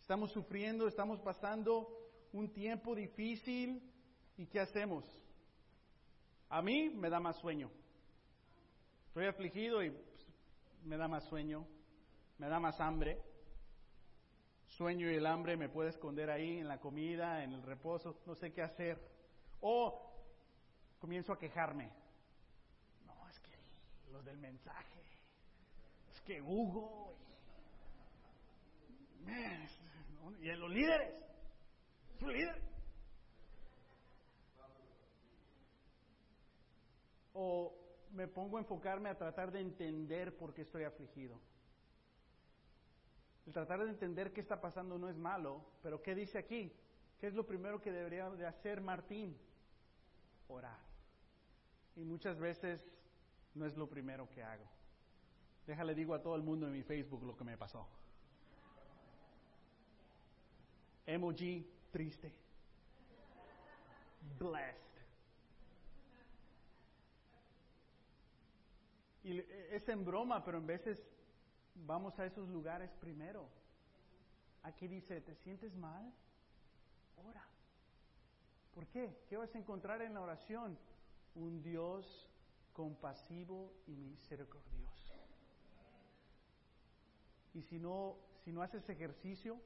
Estamos 0.02 0.32
sufriendo, 0.32 0.88
estamos 0.88 1.20
pasando 1.20 1.88
un 2.32 2.52
tiempo 2.52 2.92
difícil 2.92 3.80
y 4.36 4.46
¿qué 4.46 4.58
hacemos? 4.58 5.04
A 6.48 6.60
mí 6.60 6.90
me 6.90 7.08
da 7.08 7.20
más 7.20 7.36
sueño. 7.36 7.70
Estoy 9.06 9.26
afligido 9.26 9.80
y 9.80 9.90
pues, 9.90 10.26
me 10.82 10.96
da 10.96 11.06
más 11.06 11.24
sueño, 11.28 11.64
me 12.36 12.48
da 12.48 12.58
más 12.58 12.80
hambre 12.80 13.22
sueño 14.76 15.08
y 15.08 15.14
el 15.14 15.26
hambre 15.26 15.56
me 15.56 15.68
puede 15.68 15.90
esconder 15.90 16.30
ahí 16.30 16.58
en 16.58 16.66
la 16.66 16.80
comida, 16.80 17.44
en 17.44 17.52
el 17.52 17.62
reposo, 17.62 18.20
no 18.26 18.34
sé 18.34 18.52
qué 18.52 18.62
hacer. 18.62 18.98
O 19.60 20.12
comienzo 20.98 21.32
a 21.32 21.38
quejarme. 21.38 21.90
No, 23.06 23.28
es 23.28 23.38
que 23.38 23.52
los 24.10 24.24
del 24.24 24.38
mensaje, 24.38 25.00
es 26.12 26.20
que 26.22 26.42
Hugo 26.42 27.12
y, 30.40 30.48
y 30.48 30.56
los 30.56 30.70
líderes, 30.70 31.14
su 32.18 32.28
líder. 32.28 32.62
O 37.34 37.74
me 38.12 38.28
pongo 38.28 38.58
a 38.58 38.60
enfocarme 38.60 39.08
a 39.08 39.16
tratar 39.16 39.50
de 39.50 39.60
entender 39.60 40.36
por 40.36 40.52
qué 40.52 40.62
estoy 40.62 40.84
afligido. 40.84 41.40
El 43.46 43.52
tratar 43.52 43.82
de 43.82 43.90
entender 43.90 44.32
qué 44.32 44.40
está 44.40 44.60
pasando 44.60 44.98
no 44.98 45.08
es 45.08 45.16
malo, 45.16 45.64
pero 45.82 46.02
¿qué 46.02 46.14
dice 46.14 46.38
aquí? 46.38 46.72
¿Qué 47.18 47.26
es 47.26 47.34
lo 47.34 47.46
primero 47.46 47.80
que 47.80 47.90
debería 47.90 48.28
de 48.30 48.46
hacer 48.46 48.80
Martín? 48.80 49.36
Orar. 50.48 50.78
Y 51.96 52.04
muchas 52.04 52.38
veces 52.38 52.84
no 53.54 53.66
es 53.66 53.76
lo 53.76 53.88
primero 53.88 54.28
que 54.28 54.42
hago. 54.42 54.64
Déjale 55.66 55.94
digo 55.94 56.14
a 56.14 56.22
todo 56.22 56.36
el 56.36 56.42
mundo 56.42 56.66
en 56.66 56.72
mi 56.72 56.82
Facebook 56.82 57.24
lo 57.24 57.36
que 57.36 57.44
me 57.44 57.56
pasó. 57.56 57.86
Emoji 61.06 61.66
triste. 61.90 62.32
Blessed. 64.38 64.80
Y 69.24 69.38
es 69.38 69.88
en 69.88 70.04
broma, 70.04 70.44
pero 70.44 70.58
en 70.58 70.66
veces 70.66 71.02
vamos 71.74 72.18
a 72.18 72.26
esos 72.26 72.48
lugares 72.48 72.90
primero. 73.00 73.48
Aquí 74.62 74.88
dice, 74.88 75.20
¿te 75.20 75.34
sientes 75.36 75.74
mal? 75.74 76.12
Ora. 77.16 77.44
¿Por 78.74 78.86
qué? 78.88 79.24
¿Qué 79.28 79.36
vas 79.36 79.54
a 79.54 79.58
encontrar 79.58 80.02
en 80.02 80.14
la 80.14 80.20
oración? 80.20 80.78
Un 81.34 81.62
Dios 81.62 82.28
compasivo 82.72 83.72
y 83.86 83.96
misericordioso. 83.96 85.14
Y 87.54 87.62
si 87.62 87.78
no, 87.78 88.16
si 88.44 88.52
no 88.52 88.62
haces 88.62 88.88
ejercicio 88.88 89.60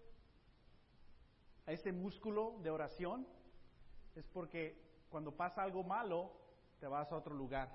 a 1.66 1.72
ese 1.72 1.92
músculo 1.92 2.58
de 2.62 2.70
oración, 2.70 3.26
es 4.14 4.26
porque 4.28 4.80
cuando 5.08 5.32
pasa 5.32 5.62
algo 5.62 5.82
malo, 5.82 6.32
te 6.80 6.86
vas 6.86 7.10
a 7.10 7.16
otro 7.16 7.34
lugar. 7.34 7.68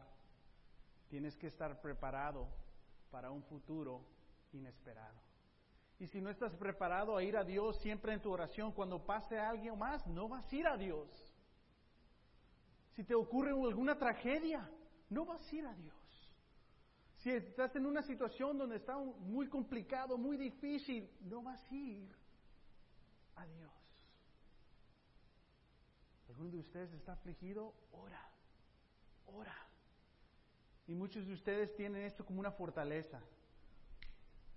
Tienes 1.09 1.35
que 1.37 1.47
estar 1.47 1.81
preparado 1.81 2.47
para 3.11 3.31
un 3.31 3.43
futuro 3.43 4.03
inesperado. 4.53 5.19
Y 5.99 6.07
si 6.07 6.19
no 6.19 6.29
estás 6.29 6.55
preparado 6.55 7.15
a 7.15 7.23
ir 7.23 7.37
a 7.37 7.43
Dios 7.43 7.77
siempre 7.79 8.13
en 8.13 8.21
tu 8.21 8.31
oración, 8.31 8.71
cuando 8.71 9.05
pase 9.05 9.37
alguien 9.37 9.77
más, 9.77 10.05
no 10.07 10.27
vas 10.27 10.51
a 10.51 10.55
ir 10.55 10.67
a 10.67 10.77
Dios. 10.77 11.07
Si 12.95 13.03
te 13.03 13.13
ocurre 13.13 13.51
alguna 13.51 13.97
tragedia, 13.97 14.67
no 15.09 15.25
vas 15.25 15.47
a 15.51 15.55
ir 15.55 15.65
a 15.65 15.73
Dios. 15.75 15.95
Si 17.17 17.29
estás 17.29 17.75
en 17.75 17.85
una 17.85 18.01
situación 18.01 18.57
donde 18.57 18.77
está 18.77 18.97
muy 18.97 19.47
complicado, 19.47 20.17
muy 20.17 20.37
difícil, 20.37 21.07
no 21.21 21.43
vas 21.43 21.61
a 21.71 21.75
ir 21.75 22.09
a 23.35 23.45
Dios. 23.45 23.80
¿Alguno 26.31 26.51
de 26.51 26.59
ustedes 26.59 26.93
está 26.93 27.11
afligido? 27.11 27.73
Ora, 27.91 28.25
ora. 29.25 29.53
Y 30.87 30.95
muchos 30.95 31.27
de 31.27 31.33
ustedes 31.33 31.75
tienen 31.75 32.03
esto 32.03 32.25
como 32.25 32.39
una 32.39 32.53
fortaleza. 32.53 33.19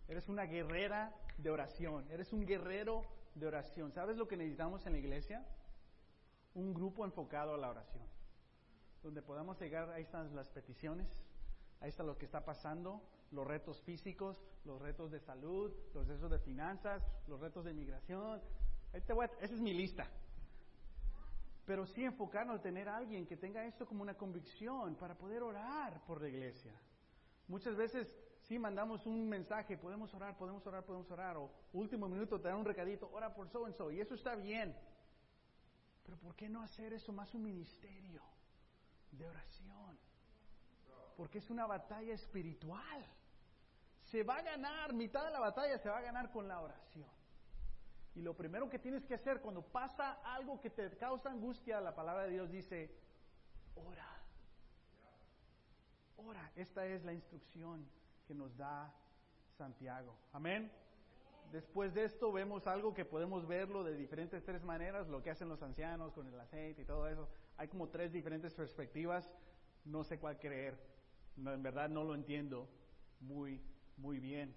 Eres 0.07 0.29
una 0.29 0.45
guerrera 0.45 1.12
de 1.37 1.51
oración. 1.51 2.09
Eres 2.12 2.33
un 2.33 2.47
guerrero 2.47 3.03
de 3.35 3.49
oración. 3.49 3.91
¿Sabes 3.91 4.16
lo 4.16 4.29
que 4.29 4.37
necesitamos 4.37 4.87
en 4.87 4.93
la 4.93 4.99
iglesia? 4.99 5.45
Un 6.55 6.75
grupo 6.75 7.05
enfocado 7.05 7.55
a 7.55 7.59
la 7.59 7.70
oración. 7.70 8.05
Donde 9.03 9.20
podamos 9.20 9.61
llegar, 9.61 9.91
ahí 9.91 10.05
están 10.05 10.33
las 10.37 10.49
peticiones, 10.51 11.09
ahí 11.81 11.89
está 11.89 12.05
lo 12.05 12.16
que 12.16 12.25
está 12.25 12.45
pasando, 12.45 13.03
los 13.33 13.45
retos 13.49 13.83
físicos, 13.83 14.37
los 14.64 14.81
retos 14.81 15.11
de 15.11 15.18
salud, 15.18 15.72
los 15.93 16.07
retos 16.07 16.31
de 16.31 16.39
finanzas, 16.39 17.03
los 17.27 17.41
retos 17.41 17.64
de 17.64 17.75
migración. 17.75 18.41
esa 18.93 19.14
es 19.41 19.61
mi 19.61 19.75
lista. 19.75 20.09
Pero 21.67 21.87
sí 21.87 22.05
enfocarnos 22.05 22.61
a 22.61 22.62
tener 22.62 22.89
a 22.89 22.97
alguien 22.97 23.27
que 23.27 23.37
tenga 23.37 23.65
esto 23.65 23.87
como 23.87 24.03
una 24.03 24.15
convicción 24.15 24.97
para 24.97 25.15
poder 25.17 25.43
orar 25.43 26.03
por 26.07 26.21
la 26.21 26.29
iglesia. 26.29 26.73
Muchas 27.49 27.77
veces 27.77 28.15
sí 28.43 28.59
mandamos 28.59 29.07
un 29.07 29.29
mensaje, 29.29 29.79
podemos 29.79 30.12
orar, 30.15 30.37
podemos 30.37 30.67
orar, 30.67 30.85
podemos 30.85 31.11
orar, 31.11 31.37
o 31.37 31.51
último 31.73 32.09
minuto 32.09 32.41
te 32.41 32.49
dan 32.49 32.59
un 32.59 32.65
recadito, 32.65 33.11
ora 33.12 33.35
por 33.35 33.49
so 33.49 33.65
and 33.65 33.75
so, 33.75 33.91
y 33.91 34.01
eso 34.01 34.15
está 34.15 34.35
bien. 34.35 34.77
Pero 36.05 36.19
¿por 36.19 36.35
qué 36.37 36.49
no 36.49 36.62
hacer 36.62 36.93
eso 36.93 37.12
más 37.12 37.33
un 37.35 37.43
ministerio 37.43 38.23
de 39.12 39.27
oración? 39.27 39.99
Porque 41.17 41.39
es 41.39 41.49
una 41.49 41.67
batalla 41.67 42.12
espiritual. 42.12 43.07
Se 44.03 44.23
va 44.23 44.37
a 44.37 44.43
ganar, 44.43 44.93
mitad 44.93 45.25
de 45.25 45.31
la 45.31 45.41
batalla 45.41 45.79
se 45.79 45.89
va 45.89 45.99
a 45.99 46.03
ganar 46.03 46.31
con 46.31 46.47
la 46.47 46.61
oración. 46.61 47.09
Y 48.15 48.23
lo 48.23 48.35
primero 48.35 48.71
que 48.71 48.79
tienes 48.79 49.05
que 49.05 49.15
hacer 49.15 49.41
cuando 49.41 49.62
pasa 49.62 50.12
algo 50.25 50.61
que 50.61 50.71
te 50.71 50.97
causa 50.97 51.31
angustia, 51.31 51.81
la 51.81 51.95
palabra 51.95 52.25
de 52.25 52.31
Dios 52.31 52.51
dice, 52.51 52.95
ora. 53.75 54.23
Ora. 56.17 56.53
Esta 56.55 56.87
es 56.87 57.05
la 57.05 57.12
instrucción 57.12 57.85
que 58.27 58.35
nos 58.35 58.57
da 58.57 58.95
Santiago. 59.57 60.17
Amén. 60.33 60.71
Después 61.51 61.95
de 61.95 62.05
esto 62.05 62.33
vemos 62.33 62.67
algo 62.67 62.95
que 62.95 63.05
podemos 63.05 63.47
verlo 63.47 63.85
de 63.85 63.95
diferentes 63.95 64.45
tres 64.45 64.65
maneras, 64.65 65.09
lo 65.09 65.23
que 65.23 65.31
hacen 65.31 65.49
los 65.49 65.62
ancianos 65.62 66.12
con 66.12 66.27
el 66.27 66.39
aceite 66.39 66.83
y 66.83 66.85
todo 66.85 67.09
eso. 67.09 67.29
Hay 67.57 67.69
como 67.69 67.89
tres 67.89 68.12
diferentes 68.12 68.55
perspectivas, 68.55 69.31
no 69.85 70.03
sé 70.05 70.19
cuál 70.19 70.39
creer. 70.39 70.79
en 71.37 71.62
verdad 71.62 71.89
no 71.89 72.05
lo 72.05 72.15
entiendo 72.15 72.69
muy, 73.21 73.61
muy 73.97 74.19
bien. 74.19 74.55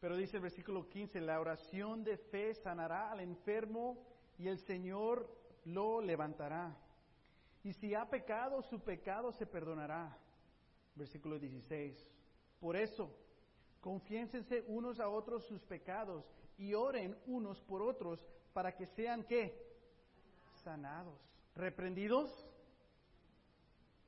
Pero 0.00 0.16
dice 0.16 0.38
el 0.38 0.42
versículo 0.42 0.88
15, 0.88 1.20
la 1.20 1.38
oración 1.40 2.02
de 2.02 2.16
fe 2.16 2.54
sanará 2.54 3.10
al 3.12 3.20
enfermo 3.20 3.98
y 4.38 4.48
el 4.48 4.58
Señor 4.58 5.28
lo 5.64 6.00
levantará. 6.00 6.74
Y 7.62 7.74
si 7.74 7.94
ha 7.94 8.08
pecado, 8.08 8.62
su 8.62 8.80
pecado 8.80 9.30
se 9.32 9.46
perdonará. 9.46 10.16
Versículo 10.94 11.38
16. 11.38 12.10
Por 12.58 12.76
eso, 12.76 13.14
confiénsense 13.80 14.64
unos 14.66 15.00
a 15.00 15.08
otros 15.08 15.44
sus 15.44 15.62
pecados 15.64 16.24
y 16.56 16.72
oren 16.72 17.16
unos 17.26 17.60
por 17.60 17.82
otros 17.82 18.26
para 18.54 18.74
que 18.74 18.86
sean 18.86 19.24
qué? 19.24 19.54
Sanados. 20.64 21.20
¿Reprendidos? 21.54 22.30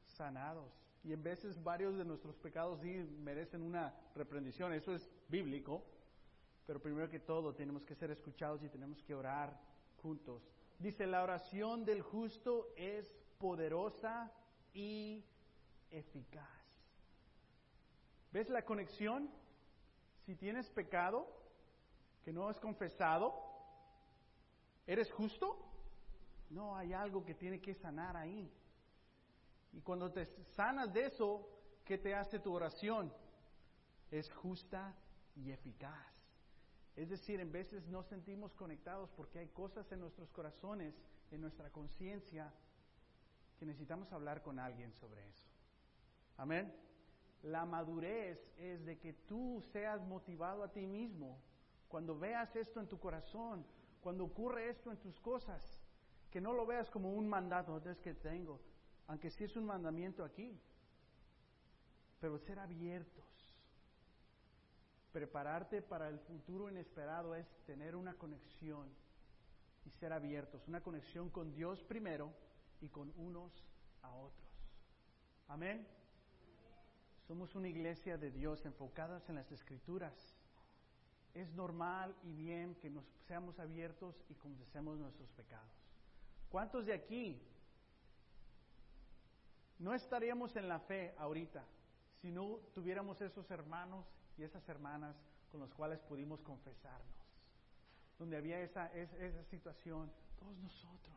Sanados. 0.07 0.82
Y 1.05 1.13
en 1.13 1.23
veces 1.23 1.63
varios 1.63 1.97
de 1.97 2.05
nuestros 2.05 2.37
pecados 2.37 2.81
sí 2.81 2.93
merecen 3.23 3.63
una 3.63 3.95
reprendición, 4.15 4.73
eso 4.73 4.95
es 4.95 5.11
bíblico, 5.29 5.85
pero 6.67 6.81
primero 6.81 7.11
que 7.11 7.19
todo 7.19 7.55
tenemos 7.55 7.85
que 7.85 7.95
ser 7.95 8.11
escuchados 8.11 8.63
y 8.63 8.69
tenemos 8.69 9.03
que 9.03 9.15
orar 9.15 9.59
juntos. 10.01 10.43
Dice, 10.79 11.07
la 11.07 11.23
oración 11.23 11.85
del 11.85 12.03
justo 12.03 12.69
es 12.77 13.13
poderosa 13.39 14.33
y 14.73 15.25
eficaz. 15.91 16.49
¿Ves 18.33 18.49
la 18.49 18.65
conexión? 18.65 19.29
Si 20.25 20.37
tienes 20.37 20.71
pecado 20.71 21.27
que 22.25 22.33
no 22.33 22.49
es 22.49 22.59
confesado, 22.61 23.35
¿eres 24.87 25.13
justo? 25.13 25.59
No, 26.51 26.77
hay 26.77 26.93
algo 26.93 27.25
que 27.25 27.35
tiene 27.35 27.61
que 27.61 27.75
sanar 27.75 28.17
ahí. 28.17 28.51
Y 29.73 29.81
cuando 29.81 30.12
te 30.12 30.27
sanas 30.55 30.93
de 30.93 31.07
eso, 31.07 31.49
¿qué 31.85 31.99
te 31.99 32.14
hace 32.14 32.39
tu 32.39 32.53
oración? 32.53 33.12
Es 34.11 34.31
justa 34.33 34.95
y 35.35 35.51
eficaz. 35.51 36.12
Es 36.95 37.09
decir, 37.09 37.41
en 37.41 37.51
veces 37.51 37.87
no 37.87 38.03
sentimos 38.03 38.55
conectados 38.55 39.11
porque 39.16 39.39
hay 39.39 39.49
cosas 39.49 39.91
en 39.93 40.01
nuestros 40.01 40.31
corazones, 40.31 40.95
en 41.31 41.41
nuestra 41.41 41.70
conciencia, 41.70 42.53
que 43.59 43.64
necesitamos 43.64 44.12
hablar 44.12 44.43
con 44.43 44.59
alguien 44.59 44.93
sobre 44.93 45.27
eso. 45.29 45.49
Amén. 46.37 46.75
La 47.43 47.64
madurez 47.64 48.39
es 48.59 48.85
de 48.85 48.99
que 48.99 49.14
tú 49.14 49.62
seas 49.73 50.03
motivado 50.03 50.62
a 50.62 50.73
ti 50.73 50.87
mismo. 50.87 51.39
Cuando 51.89 52.18
veas 52.18 52.55
esto 52.57 52.81
en 52.81 52.89
tu 52.89 52.99
corazón, 52.99 53.64
cuando 54.01 54.25
ocurre 54.25 54.68
esto 54.68 54.91
en 54.91 54.99
tus 54.99 55.18
cosas, 55.20 55.62
que 56.31 56.41
no 56.41 56.53
lo 56.53 56.66
veas 56.66 56.91
como 56.91 57.12
un 57.12 57.29
mandato, 57.29 57.79
es 57.89 58.01
que 58.01 58.14
tengo, 58.14 58.61
aunque 59.13 59.29
sí 59.29 59.45
es 59.45 59.55
un 59.57 59.67
mandamiento 59.67 60.25
aquí, 60.25 60.59
pero 62.19 62.39
ser 62.39 62.59
abiertos. 62.59 63.27
Prepararte 65.13 65.83
para 65.83 66.09
el 66.09 66.19
futuro 66.21 66.71
inesperado 66.71 67.35
es 67.35 67.47
tener 67.67 67.95
una 67.95 68.15
conexión 68.15 68.89
y 69.85 69.91
ser 69.91 70.15
abiertos, 70.15 70.67
una 70.67 70.81
conexión 70.81 71.29
con 71.29 71.53
Dios 71.53 71.83
primero 71.83 72.33
y 72.81 72.89
con 72.89 73.13
unos 73.19 73.53
a 74.01 74.15
otros. 74.15 74.49
Amén. 75.49 75.87
Somos 77.29 77.55
una 77.55 77.69
iglesia 77.69 78.17
de 78.17 78.31
Dios 78.31 78.65
enfocadas 78.65 79.29
en 79.29 79.35
las 79.35 79.53
escrituras. 79.53 80.15
Es 81.35 81.53
normal 81.53 82.17
y 82.23 82.33
bien 82.33 82.77
que 82.77 82.89
nos 82.89 83.05
seamos 83.29 83.59
abiertos 83.59 84.17
y 84.31 84.35
confesemos 84.37 84.99
nuestros 84.99 85.31
pecados. 85.33 85.71
¿Cuántos 86.49 86.87
de 86.87 86.95
aquí 86.95 87.52
no 89.79 89.95
estaríamos 89.95 90.55
en 90.57 90.68
la 90.68 90.81
fe 90.81 91.14
ahorita 91.18 91.64
si 92.23 92.31
no 92.31 92.61
tuviéramos 92.75 93.20
esos 93.20 93.51
hermanos 93.51 94.07
y 94.39 94.45
esas 94.45 94.66
hermanas 94.68 95.16
con 95.51 95.61
los 95.61 95.75
cuales 95.75 96.01
pudimos 96.01 96.41
confesarnos. 96.43 97.12
Donde 98.18 98.37
había 98.37 98.61
esa, 98.61 98.87
esa, 98.95 99.45
situación, 99.45 100.11
todos 100.39 100.57
nosotros. 100.59 101.16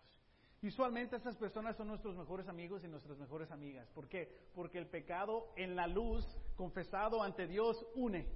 Usualmente 0.63 1.15
esas 1.15 1.37
personas 1.37 1.77
son 1.77 1.87
nuestros 1.89 2.15
mejores 2.17 2.47
amigos 2.47 2.83
y 2.83 2.87
nuestras 2.87 3.19
mejores 3.19 3.51
amigas. 3.51 3.87
¿Por 3.91 4.07
qué? 4.07 4.49
Porque 4.55 4.79
el 4.79 4.87
pecado 4.87 5.53
en 5.55 5.75
la 5.75 5.85
luz, 5.85 6.25
confesado 6.55 7.21
ante 7.21 7.47
Dios, 7.47 7.85
une. 7.93 8.27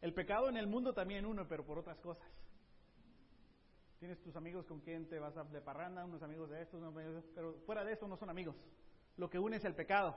El 0.00 0.14
pecado 0.14 0.48
en 0.48 0.56
el 0.56 0.68
mundo 0.68 0.94
también 0.94 1.26
une, 1.26 1.44
pero 1.44 1.66
por 1.66 1.78
otras 1.78 1.98
cosas. 1.98 2.30
Tienes 3.98 4.20
tus 4.22 4.36
amigos 4.36 4.64
con 4.66 4.78
quien 4.78 5.08
te 5.08 5.18
vas 5.18 5.36
a 5.36 5.42
de 5.42 5.60
parranda, 5.60 6.04
unos 6.04 6.22
amigos 6.22 6.50
de 6.50 6.62
estos, 6.62 6.80
pero 7.34 7.54
fuera 7.66 7.84
de 7.84 7.94
eso 7.94 8.06
no 8.06 8.16
son 8.16 8.30
amigos. 8.30 8.54
Lo 9.18 9.28
que 9.28 9.38
une 9.38 9.56
es 9.56 9.64
el 9.64 9.74
pecado. 9.74 10.16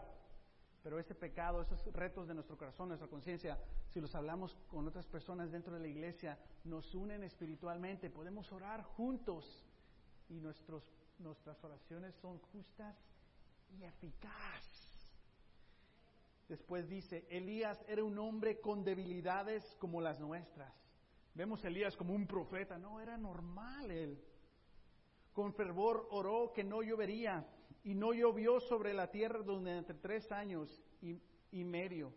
Pero 0.84 0.98
ese 0.98 1.14
pecado, 1.14 1.62
esos 1.62 1.86
retos 1.94 2.28
de 2.28 2.34
nuestro 2.34 2.58
corazón, 2.58 2.88
nuestra 2.88 3.08
conciencia, 3.08 3.60
si 3.90 4.00
los 4.00 4.16
hablamos 4.16 4.56
con 4.68 4.88
otras 4.88 5.06
personas 5.06 5.52
dentro 5.52 5.74
de 5.76 5.80
la 5.80 5.88
iglesia, 5.88 6.40
nos 6.64 6.96
unen 6.96 7.24
espiritualmente. 7.24 8.10
Podemos 8.10 8.52
orar 8.52 8.84
juntos 8.84 9.64
y 10.30 10.40
nuestros, 10.40 10.84
nuestras 11.20 11.64
oraciones 11.64 12.16
son 12.16 12.40
justas 12.40 12.96
y 13.78 13.84
eficaz. 13.84 14.64
Después 16.48 16.90
dice, 16.90 17.28
Elías 17.30 17.84
era 17.88 18.04
un 18.04 18.18
hombre 18.18 18.60
con 18.60 18.84
debilidades 18.84 19.76
como 19.80 20.02
las 20.02 20.20
nuestras. 20.20 20.74
Vemos 21.34 21.64
a 21.64 21.68
Elías 21.68 21.96
como 21.96 22.14
un 22.14 22.28
profeta, 22.28 22.78
no, 22.78 23.00
era 23.00 23.18
normal 23.18 23.90
él. 23.90 24.22
Con 25.32 25.54
fervor 25.54 26.08
oró 26.12 26.52
que 26.54 26.64
no 26.64 26.82
llovería 26.82 27.48
y 27.84 27.96
no 27.96 28.14
llovió 28.14 28.60
sobre 28.60 28.94
la 28.94 29.10
tierra 29.10 29.40
durante 29.40 29.94
tres 29.96 30.32
años 30.32 30.84
y, 31.02 31.64
medio. 31.64 32.14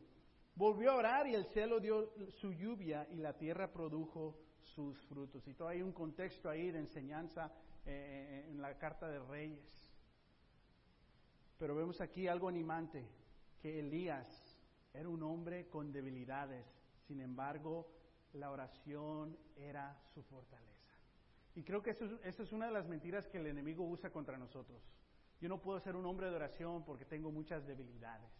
Volvió 0.55 0.93
a 0.93 0.97
orar 0.97 1.27
y 1.27 1.35
el 1.35 1.47
cielo 1.47 1.81
dio 1.81 2.12
su 2.31 2.53
lluvia 2.53 3.07
y 3.11 3.17
la 3.17 3.37
tierra 3.37 3.73
produjo 3.73 4.39
sus 4.62 4.99
frutos. 5.07 5.47
Y 5.49 5.55
todo 5.55 5.69
hay 5.69 5.83
un 5.83 5.93
contexto 5.93 6.49
ahí 6.49 6.71
de 6.71 6.79
enseñanza 6.79 7.53
eh, 7.87 8.47
en 8.49 8.61
la 8.61 8.77
carta 8.79 9.09
de 9.09 9.19
Reyes. 9.19 9.83
Pero 11.59 11.75
vemos 11.75 12.01
aquí 12.01 12.29
algo 12.29 12.49
animante, 12.49 13.07
que 13.61 13.81
Elías 13.81 14.59
era 14.93 15.09
un 15.09 15.23
hombre 15.23 15.69
con 15.69 15.93
debilidades, 15.93 16.67
sin 17.07 17.21
embargo 17.21 17.89
la 18.35 18.51
oración 18.51 19.37
era 19.57 19.97
su 20.12 20.23
fortaleza. 20.23 20.93
Y 21.55 21.62
creo 21.62 21.83
que 21.83 21.91
eso, 21.91 22.05
esa 22.25 22.43
es 22.43 22.53
una 22.53 22.67
de 22.67 22.73
las 22.73 22.87
mentiras 22.89 23.29
que 23.29 23.39
el 23.39 23.47
enemigo 23.47 23.85
usa 23.85 24.11
contra 24.11 24.37
nosotros. 24.37 24.83
Yo 25.45 25.51
no 25.51 25.61
puedo 25.61 25.78
ser 25.78 25.95
un 25.95 26.07
hombre 26.07 26.30
de 26.30 26.36
oración 26.36 26.86
porque 26.86 27.05
tengo 27.05 27.30
muchas 27.30 27.66
debilidades. 27.66 28.30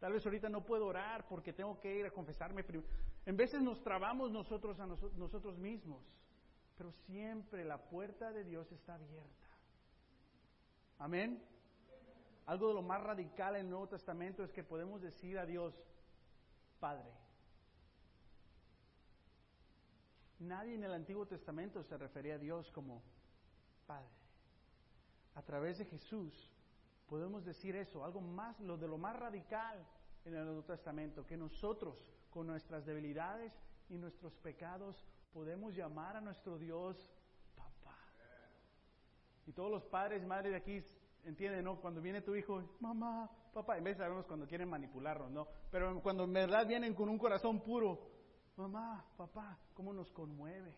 Tal 0.00 0.14
vez 0.14 0.24
ahorita 0.24 0.48
no 0.48 0.64
puedo 0.64 0.86
orar 0.86 1.28
porque 1.28 1.52
tengo 1.52 1.78
que 1.78 1.94
ir 1.94 2.06
a 2.06 2.10
confesarme 2.10 2.64
primero. 2.64 2.88
En 3.26 3.36
veces 3.36 3.60
nos 3.60 3.82
trabamos 3.82 4.30
nosotros 4.30 4.80
a 4.80 4.86
nosotros 4.86 5.58
mismos, 5.58 6.02
pero 6.78 6.90
siempre 6.90 7.66
la 7.66 7.76
puerta 7.76 8.32
de 8.32 8.44
Dios 8.44 8.72
está 8.72 8.94
abierta. 8.94 9.46
Amén. 10.98 11.44
Algo 12.46 12.68
de 12.68 12.74
lo 12.76 12.82
más 12.82 13.02
radical 13.02 13.56
en 13.56 13.66
el 13.66 13.70
Nuevo 13.70 13.88
Testamento 13.88 14.42
es 14.42 14.50
que 14.52 14.64
podemos 14.64 15.02
decir 15.02 15.38
a 15.38 15.44
Dios, 15.44 15.74
Padre. 16.80 17.12
Nadie 20.38 20.76
en 20.76 20.84
el 20.84 20.94
Antiguo 20.94 21.26
Testamento 21.26 21.82
se 21.82 21.98
refería 21.98 22.36
a 22.36 22.38
Dios 22.38 22.70
como 22.70 23.02
Padre 23.86 24.15
a 25.36 25.42
través 25.42 25.78
de 25.78 25.84
Jesús 25.84 26.32
podemos 27.06 27.44
decir 27.44 27.76
eso, 27.76 28.04
algo 28.04 28.20
más, 28.20 28.58
lo 28.60 28.76
de 28.76 28.88
lo 28.88 28.98
más 28.98 29.16
radical 29.16 29.86
en 30.24 30.34
el 30.34 30.44
Nuevo 30.44 30.64
Testamento, 30.64 31.24
que 31.24 31.36
nosotros 31.36 31.96
con 32.30 32.46
nuestras 32.46 32.84
debilidades 32.84 33.52
y 33.88 33.96
nuestros 33.96 34.34
pecados 34.38 34.96
podemos 35.32 35.74
llamar 35.74 36.16
a 36.16 36.20
nuestro 36.20 36.58
Dios 36.58 36.96
papá. 37.54 37.96
Y 39.46 39.52
todos 39.52 39.70
los 39.70 39.84
padres 39.84 40.22
y 40.22 40.26
madres 40.26 40.52
de 40.52 40.56
aquí 40.56 40.82
entienden, 41.24 41.64
¿no? 41.64 41.80
Cuando 41.80 42.00
viene 42.00 42.22
tu 42.22 42.34
hijo, 42.34 42.76
mamá, 42.80 43.30
papá, 43.52 43.76
en 43.76 43.84
vez 43.84 43.98
sabemos 43.98 44.26
cuando 44.26 44.46
quieren 44.46 44.68
manipularnos, 44.68 45.30
¿no? 45.30 45.46
Pero 45.70 46.02
cuando 46.02 46.24
en 46.24 46.32
verdad 46.32 46.66
vienen 46.66 46.94
con 46.94 47.08
un 47.08 47.18
corazón 47.18 47.60
puro, 47.60 48.10
mamá, 48.56 49.04
papá, 49.16 49.58
¿cómo 49.74 49.92
nos 49.92 50.10
conmueve 50.12 50.74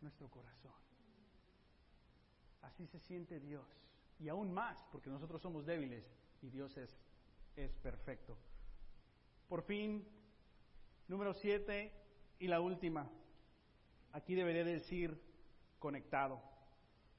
nuestro 0.00 0.28
corazón? 0.30 0.72
Así 2.62 2.86
se 2.86 2.98
siente 3.00 3.40
Dios. 3.40 3.66
Y 4.18 4.28
aún 4.28 4.52
más, 4.52 4.78
porque 4.92 5.10
nosotros 5.10 5.40
somos 5.40 5.64
débiles 5.64 6.04
y 6.42 6.50
Dios 6.50 6.76
es, 6.76 6.94
es 7.56 7.74
perfecto. 7.76 8.36
Por 9.48 9.62
fin, 9.62 10.06
número 11.08 11.32
siete 11.34 11.92
y 12.38 12.46
la 12.46 12.60
última. 12.60 13.10
Aquí 14.12 14.34
debería 14.34 14.64
decir 14.64 15.20
conectado. 15.78 16.42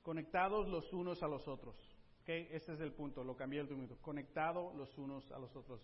Conectados 0.03 0.67
los 0.67 0.91
unos 0.93 1.21
a 1.23 1.27
los 1.27 1.47
otros. 1.47 1.75
¿Okay? 2.21 2.47
Este 2.51 2.73
es 2.73 2.79
el 2.79 2.93
punto, 2.93 3.23
lo 3.23 3.35
cambié 3.35 3.61
el 3.61 3.69
minuto. 3.69 3.97
Conectado 4.01 4.73
los 4.75 4.95
unos 4.97 5.31
a 5.31 5.39
los 5.39 5.55
otros. 5.55 5.81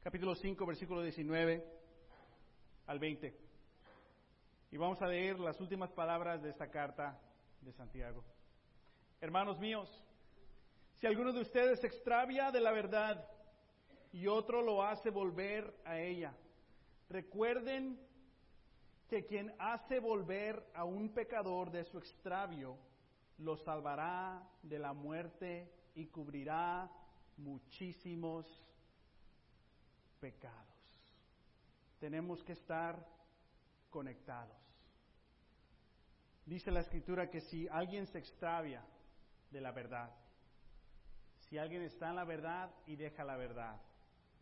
Capítulo 0.00 0.34
5, 0.34 0.64
versículo 0.66 1.02
19 1.02 1.64
al 2.86 2.98
20. 2.98 3.36
Y 4.70 4.76
vamos 4.76 5.00
a 5.02 5.06
leer 5.06 5.38
las 5.38 5.60
últimas 5.60 5.92
palabras 5.92 6.42
de 6.42 6.50
esta 6.50 6.70
carta 6.70 7.20
de 7.60 7.72
Santiago. 7.72 8.24
Hermanos 9.20 9.58
míos, 9.58 9.88
si 10.96 11.06
alguno 11.06 11.32
de 11.32 11.40
ustedes 11.40 11.80
se 11.80 11.86
extravia 11.86 12.50
de 12.50 12.60
la 12.60 12.72
verdad 12.72 13.26
y 14.12 14.26
otro 14.26 14.62
lo 14.62 14.82
hace 14.82 15.10
volver 15.10 15.74
a 15.84 15.98
ella, 15.98 16.34
recuerden 17.08 17.98
que 19.08 19.24
quien 19.24 19.54
hace 19.58 20.00
volver 20.00 20.62
a 20.74 20.84
un 20.84 21.10
pecador 21.10 21.70
de 21.70 21.84
su 21.84 21.98
extravio, 21.98 22.76
lo 23.38 23.56
salvará 23.56 24.42
de 24.62 24.78
la 24.78 24.92
muerte 24.92 25.70
y 25.94 26.06
cubrirá 26.06 26.90
muchísimos 27.36 28.46
pecados. 30.20 30.66
Tenemos 32.00 32.42
que 32.44 32.52
estar 32.52 33.06
conectados. 33.90 34.56
Dice 36.44 36.70
la 36.70 36.80
escritura 36.80 37.30
que 37.30 37.40
si 37.40 37.66
alguien 37.68 38.06
se 38.06 38.18
extravia 38.18 38.82
de 39.56 39.62
la 39.62 39.72
verdad, 39.72 40.10
si 41.48 41.56
alguien 41.56 41.80
está 41.80 42.10
en 42.10 42.16
la 42.16 42.24
verdad 42.24 42.70
y 42.84 42.96
deja 42.96 43.24
la 43.24 43.36
verdad, 43.36 43.80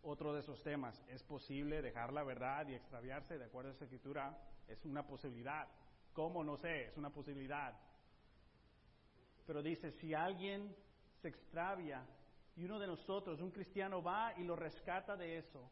otro 0.03 0.35
de 0.35 0.41
esos 0.41 0.61
temas, 0.65 1.01
¿es 1.09 1.23
posible 1.23 1.83
dejar 1.83 2.13
la 2.13 2.25
verdad 2.25 2.67
y 2.67 2.75
extraviarse? 2.75 3.39
De 3.39 3.45
acuerdo 3.45 3.71
a 3.71 3.75
esa 3.75 3.85
escritura, 3.85 4.37
es 4.67 4.85
una 4.85 5.07
posibilidad. 5.07 5.69
¿Cómo? 6.13 6.43
No 6.43 6.57
sé, 6.57 6.87
es 6.87 6.97
una 6.97 7.11
posibilidad. 7.11 7.79
Pero 9.47 9.63
dice, 9.63 9.93
si 9.93 10.15
alguien 10.15 10.75
se 11.23 11.29
extravia 11.29 12.05
y 12.57 12.65
uno 12.65 12.81
de 12.81 12.89
nosotros, 12.89 13.41
un 13.41 13.53
cristiano, 13.53 14.03
va 14.03 14.35
y 14.37 14.43
lo 14.43 14.57
rescata 14.57 15.17
de 15.17 15.39
eso, 15.39 15.71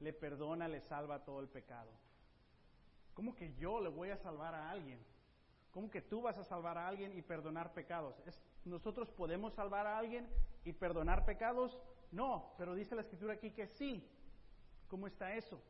le 0.00 0.14
perdona, 0.14 0.66
le 0.66 0.80
salva 0.80 1.24
todo 1.24 1.40
el 1.40 1.48
pecado. 1.48 1.90
¿Cómo 3.12 3.34
que 3.34 3.52
yo 3.56 3.82
le 3.82 3.90
voy 3.90 4.08
a 4.08 4.16
salvar 4.16 4.54
a 4.54 4.70
alguien? 4.70 5.04
¿Cómo 5.76 5.90
que 5.90 6.00
tú 6.00 6.22
vas 6.22 6.38
a 6.38 6.44
salvar 6.44 6.78
a 6.78 6.88
alguien 6.88 7.14
y 7.18 7.20
perdonar 7.20 7.74
pecados? 7.74 8.14
¿Nosotros 8.64 9.10
podemos 9.10 9.52
salvar 9.52 9.86
a 9.86 9.98
alguien 9.98 10.26
y 10.64 10.72
perdonar 10.72 11.26
pecados? 11.26 11.78
No, 12.12 12.54
pero 12.56 12.74
dice 12.74 12.94
la 12.94 13.02
escritura 13.02 13.34
aquí 13.34 13.50
que 13.50 13.66
sí. 13.66 14.02
¿Cómo 14.88 15.06
está 15.06 15.34
eso? 15.34 15.62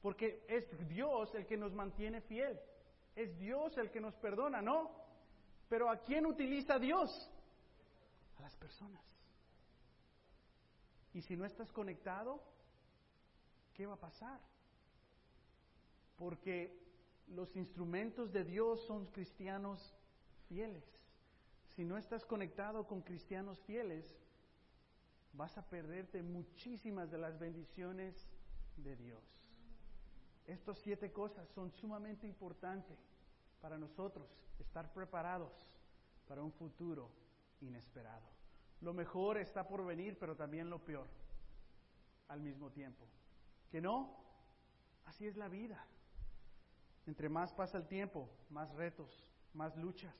Porque 0.00 0.44
es 0.46 0.64
Dios 0.88 1.34
el 1.34 1.44
que 1.44 1.56
nos 1.56 1.72
mantiene 1.72 2.20
fiel. 2.20 2.56
Es 3.16 3.36
Dios 3.36 3.76
el 3.78 3.90
que 3.90 4.00
nos 4.00 4.14
perdona, 4.14 4.62
¿no? 4.62 4.92
Pero 5.68 5.90
¿a 5.90 5.96
quién 5.96 6.24
utiliza 6.24 6.78
Dios? 6.78 7.10
A 8.38 8.42
las 8.42 8.54
personas. 8.58 9.04
Y 11.14 11.22
si 11.22 11.36
no 11.36 11.46
estás 11.46 11.72
conectado, 11.72 12.40
¿qué 13.74 13.86
va 13.86 13.94
a 13.94 14.00
pasar? 14.00 14.38
Porque 16.16 16.80
los 17.34 17.56
instrumentos 17.56 18.32
de 18.32 18.44
Dios 18.44 18.80
son 18.86 19.06
cristianos 19.06 19.94
fieles. 20.48 20.84
Si 21.74 21.84
no 21.84 21.96
estás 21.96 22.24
conectado 22.24 22.86
con 22.86 23.00
cristianos 23.02 23.58
fieles, 23.62 24.14
vas 25.32 25.56
a 25.56 25.68
perderte 25.68 26.22
muchísimas 26.22 27.10
de 27.10 27.18
las 27.18 27.38
bendiciones 27.38 28.14
de 28.76 28.96
Dios. 28.96 29.22
Estas 30.46 30.78
siete 30.78 31.12
cosas 31.12 31.48
son 31.50 31.70
sumamente 31.70 32.26
importantes 32.26 32.98
para 33.60 33.78
nosotros, 33.78 34.28
estar 34.58 34.92
preparados 34.92 35.52
para 36.28 36.42
un 36.42 36.52
futuro 36.52 37.10
inesperado. 37.60 38.28
Lo 38.80 38.92
mejor 38.92 39.38
está 39.38 39.66
por 39.66 39.86
venir, 39.86 40.18
pero 40.18 40.36
también 40.36 40.68
lo 40.68 40.80
peor 40.80 41.06
al 42.28 42.40
mismo 42.40 42.70
tiempo. 42.70 43.06
¿Que 43.70 43.80
no? 43.80 44.16
Así 45.06 45.26
es 45.26 45.36
la 45.36 45.48
vida. 45.48 45.86
Entre 47.06 47.28
más 47.28 47.52
pasa 47.52 47.78
el 47.78 47.86
tiempo, 47.86 48.28
más 48.50 48.72
retos, 48.74 49.10
más 49.54 49.76
luchas, 49.76 50.14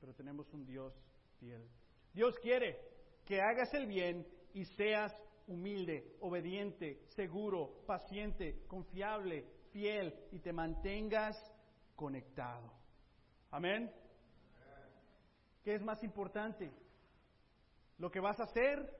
pero 0.00 0.12
tenemos 0.14 0.52
un 0.52 0.66
Dios 0.66 0.92
fiel. 1.38 1.68
Dios 2.12 2.36
quiere 2.40 2.78
que 3.24 3.40
hagas 3.40 3.72
el 3.74 3.86
bien 3.86 4.26
y 4.52 4.64
seas 4.64 5.12
humilde, 5.46 6.16
obediente, 6.20 7.04
seguro, 7.14 7.84
paciente, 7.86 8.64
confiable, 8.66 9.46
fiel 9.72 10.12
y 10.32 10.40
te 10.40 10.52
mantengas 10.52 11.36
conectado. 11.94 12.72
Amén. 13.50 13.92
¿Qué 15.62 15.74
es 15.74 15.82
más 15.82 16.02
importante? 16.02 16.72
¿Lo 17.98 18.10
que 18.10 18.20
vas 18.20 18.40
a 18.40 18.44
hacer 18.44 18.92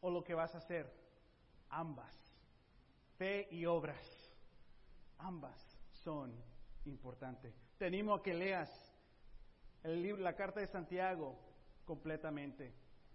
o 0.00 0.10
lo 0.10 0.22
que 0.22 0.34
vas 0.34 0.54
a 0.54 0.58
hacer? 0.58 0.92
Ambas. 1.68 2.14
Fe 3.16 3.48
y 3.50 3.66
obras. 3.66 3.98
Ambas 5.18 5.67
son 6.02 6.34
importantes. 6.84 7.54
Te 7.78 7.86
animo 7.86 8.14
a 8.14 8.22
que 8.22 8.34
leas 8.34 8.70
el 9.82 10.02
libro, 10.02 10.22
la 10.22 10.34
carta 10.34 10.60
de 10.60 10.66
Santiago 10.66 11.38
completamente. 11.84 12.74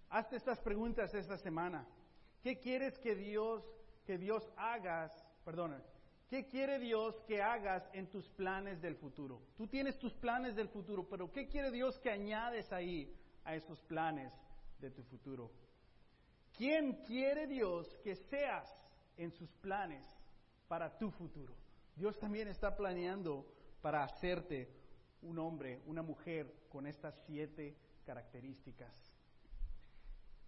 Hazte 0.10 0.36
estas 0.36 0.60
preguntas 0.60 1.14
esta 1.14 1.38
semana. 1.38 1.88
¿Qué 2.42 2.60
quieres 2.60 2.98
que 3.00 3.16
Dios, 3.16 3.64
que 4.06 4.18
Dios 4.18 4.52
hagas, 4.58 5.12
perdona, 5.46 5.82
qué 6.30 6.48
quiere 6.48 6.80
Dios 6.80 7.20
que 7.28 7.42
hagas 7.42 7.90
en 7.94 8.08
tus 8.10 8.30
planes 8.30 8.82
del 8.82 8.96
futuro? 8.96 9.42
Tú 9.56 9.68
tienes 9.68 9.98
tus 9.98 10.14
planes 10.14 10.56
del 10.56 10.70
futuro, 10.70 11.08
pero 11.08 11.32
¿qué 11.32 11.48
quiere 11.48 11.72
Dios 11.72 12.00
que 12.00 12.10
añades 12.10 12.72
ahí 12.72 13.16
a 13.44 13.56
esos 13.56 13.82
planes 13.84 14.34
de 14.80 14.92
tu 14.92 15.04
futuro? 15.04 15.52
¿Quién 16.58 17.04
quiere 17.06 17.48
Dios 17.48 17.88
que 18.04 18.16
seas 18.16 18.72
en 19.18 19.32
sus 19.32 19.50
planes 19.54 20.06
para 20.68 20.98
tu 20.98 21.10
futuro? 21.12 21.63
Dios 21.96 22.18
también 22.20 22.48
está 22.48 22.76
planeando 22.76 23.46
para 23.82 24.04
hacerte 24.04 24.70
un 25.22 25.40
hombre, 25.40 25.82
una 25.86 26.02
mujer 26.02 26.54
con 26.70 26.88
estas 26.88 27.16
siete 27.26 27.78
características. 28.06 28.94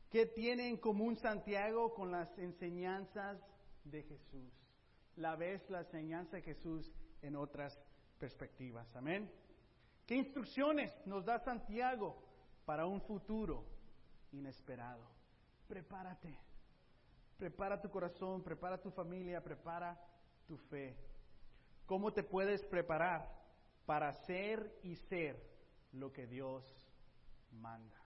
¿Qué 0.09 0.25
tiene 0.25 0.69
en 0.69 0.77
común 0.77 1.17
Santiago 1.17 1.93
con 1.93 2.11
las 2.11 2.37
enseñanzas 2.37 3.37
de 3.83 4.03
Jesús? 4.03 4.53
La 5.17 5.35
ves 5.35 5.69
la 5.69 5.81
enseñanza 5.81 6.37
de 6.37 6.43
Jesús 6.43 6.91
en 7.21 7.35
otras 7.35 7.79
perspectivas. 8.19 8.93
Amén. 8.95 9.31
¿Qué 10.05 10.15
instrucciones 10.15 10.95
nos 11.05 11.25
da 11.25 11.39
Santiago 11.39 12.21
para 12.65 12.85
un 12.85 13.01
futuro 13.01 13.65
inesperado? 14.31 15.03
Prepárate. 15.67 16.37
Prepara 17.37 17.81
tu 17.81 17.89
corazón, 17.89 18.43
prepara 18.43 18.81
tu 18.81 18.91
familia, 18.91 19.43
prepara 19.43 19.99
tu 20.47 20.57
fe. 20.57 20.95
¿Cómo 21.85 22.11
te 22.11 22.23
puedes 22.23 22.65
preparar 22.65 23.31
para 23.85 24.11
ser 24.11 24.79
y 24.81 24.95
ser 24.95 25.39
lo 25.91 26.11
que 26.11 26.25
Dios 26.25 26.63
manda? 27.51 28.01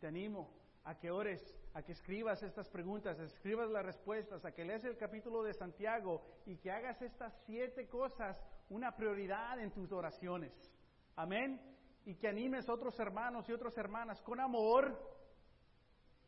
Te 0.00 0.08
animo 0.08 0.52
a 0.84 0.98
que 0.98 1.10
ores, 1.10 1.40
a 1.72 1.82
que 1.82 1.92
escribas 1.92 2.42
estas 2.42 2.68
preguntas, 2.68 3.18
escribas 3.18 3.70
las 3.70 3.86
respuestas, 3.86 4.44
a 4.44 4.52
que 4.52 4.64
leas 4.64 4.84
el 4.84 4.98
capítulo 4.98 5.42
de 5.42 5.54
Santiago 5.54 6.22
y 6.44 6.58
que 6.58 6.70
hagas 6.70 7.00
estas 7.00 7.32
siete 7.46 7.88
cosas 7.88 8.36
una 8.68 8.94
prioridad 8.94 9.58
en 9.60 9.70
tus 9.70 9.90
oraciones. 9.92 10.52
Amén. 11.16 11.60
Y 12.04 12.16
que 12.16 12.28
animes 12.28 12.68
a 12.68 12.74
otros 12.74 12.98
hermanos 12.98 13.48
y 13.48 13.52
otras 13.52 13.78
hermanas 13.78 14.20
con 14.22 14.40
amor 14.40 15.21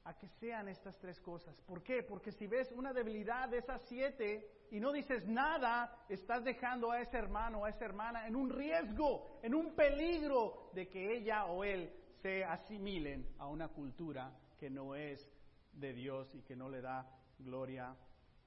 a 0.04 0.14
que 0.16 0.28
sean 0.28 0.68
estas 0.68 0.98
tres 0.98 1.18
cosas. 1.20 1.58
¿Por 1.62 1.82
qué? 1.82 2.02
Porque 2.02 2.30
si 2.32 2.46
ves 2.46 2.70
una 2.72 2.92
debilidad 2.92 3.48
de 3.48 3.58
esas 3.58 3.80
siete 3.88 4.66
y 4.70 4.78
no 4.78 4.92
dices 4.92 5.26
nada, 5.26 6.04
estás 6.08 6.44
dejando 6.44 6.90
a 6.90 7.00
ese 7.00 7.16
hermano 7.16 7.60
o 7.60 7.64
a 7.64 7.70
esa 7.70 7.86
hermana 7.86 8.26
en 8.26 8.36
un 8.36 8.50
riesgo, 8.50 9.40
en 9.42 9.54
un 9.54 9.74
peligro 9.74 10.70
de 10.74 10.88
que 10.88 11.16
ella 11.16 11.46
o 11.46 11.64
él 11.64 11.90
se 12.20 12.44
asimilen 12.44 13.26
a 13.38 13.48
una 13.48 13.68
cultura 13.68 14.30
que 14.58 14.68
no 14.68 14.94
es 14.94 15.30
de 15.72 15.92
Dios 15.92 16.34
y 16.34 16.42
que 16.42 16.54
no 16.56 16.68
le 16.68 16.82
da 16.82 17.06
gloria 17.38 17.96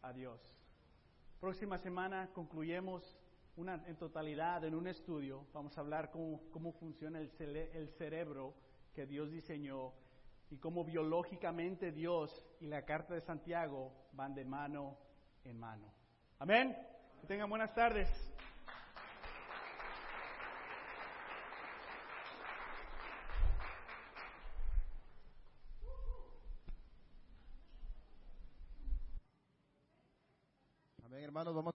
a 0.02 0.14
Dios. 0.14 0.40
Próxima 1.40 1.78
semana 1.80 2.30
concluyemos 2.34 3.18
una, 3.56 3.84
en 3.88 3.96
totalidad 3.98 4.64
en 4.64 4.76
un 4.76 4.88
estudio. 4.88 5.48
Vamos 5.54 5.78
a 5.78 5.82
hablar 5.82 6.12
cómo, 6.12 6.72
funciona 6.74 7.20
el, 7.20 7.32
el 7.40 7.90
cerebro 7.98 8.54
que 8.94 9.06
Dios 9.06 9.32
diseñó 9.32 9.94
y 10.50 10.58
cómo 10.58 10.86
biológicamente 10.86 11.92
Dios 11.92 12.46
y 12.60 12.68
la 12.68 12.86
carta 12.86 13.14
de 13.14 13.22
Santiago 13.22 13.92
van 14.14 14.34
de 14.34 14.46
mano 14.46 14.98
en 15.44 15.60
mano. 15.60 15.94
Amén. 16.40 16.76
Que 17.22 17.28
tengan 17.28 17.50
buenas 17.50 17.74
tardes. 17.74 18.08
Amén, 31.04 31.24
hermanos. 31.24 31.56
Vamos 31.56 31.74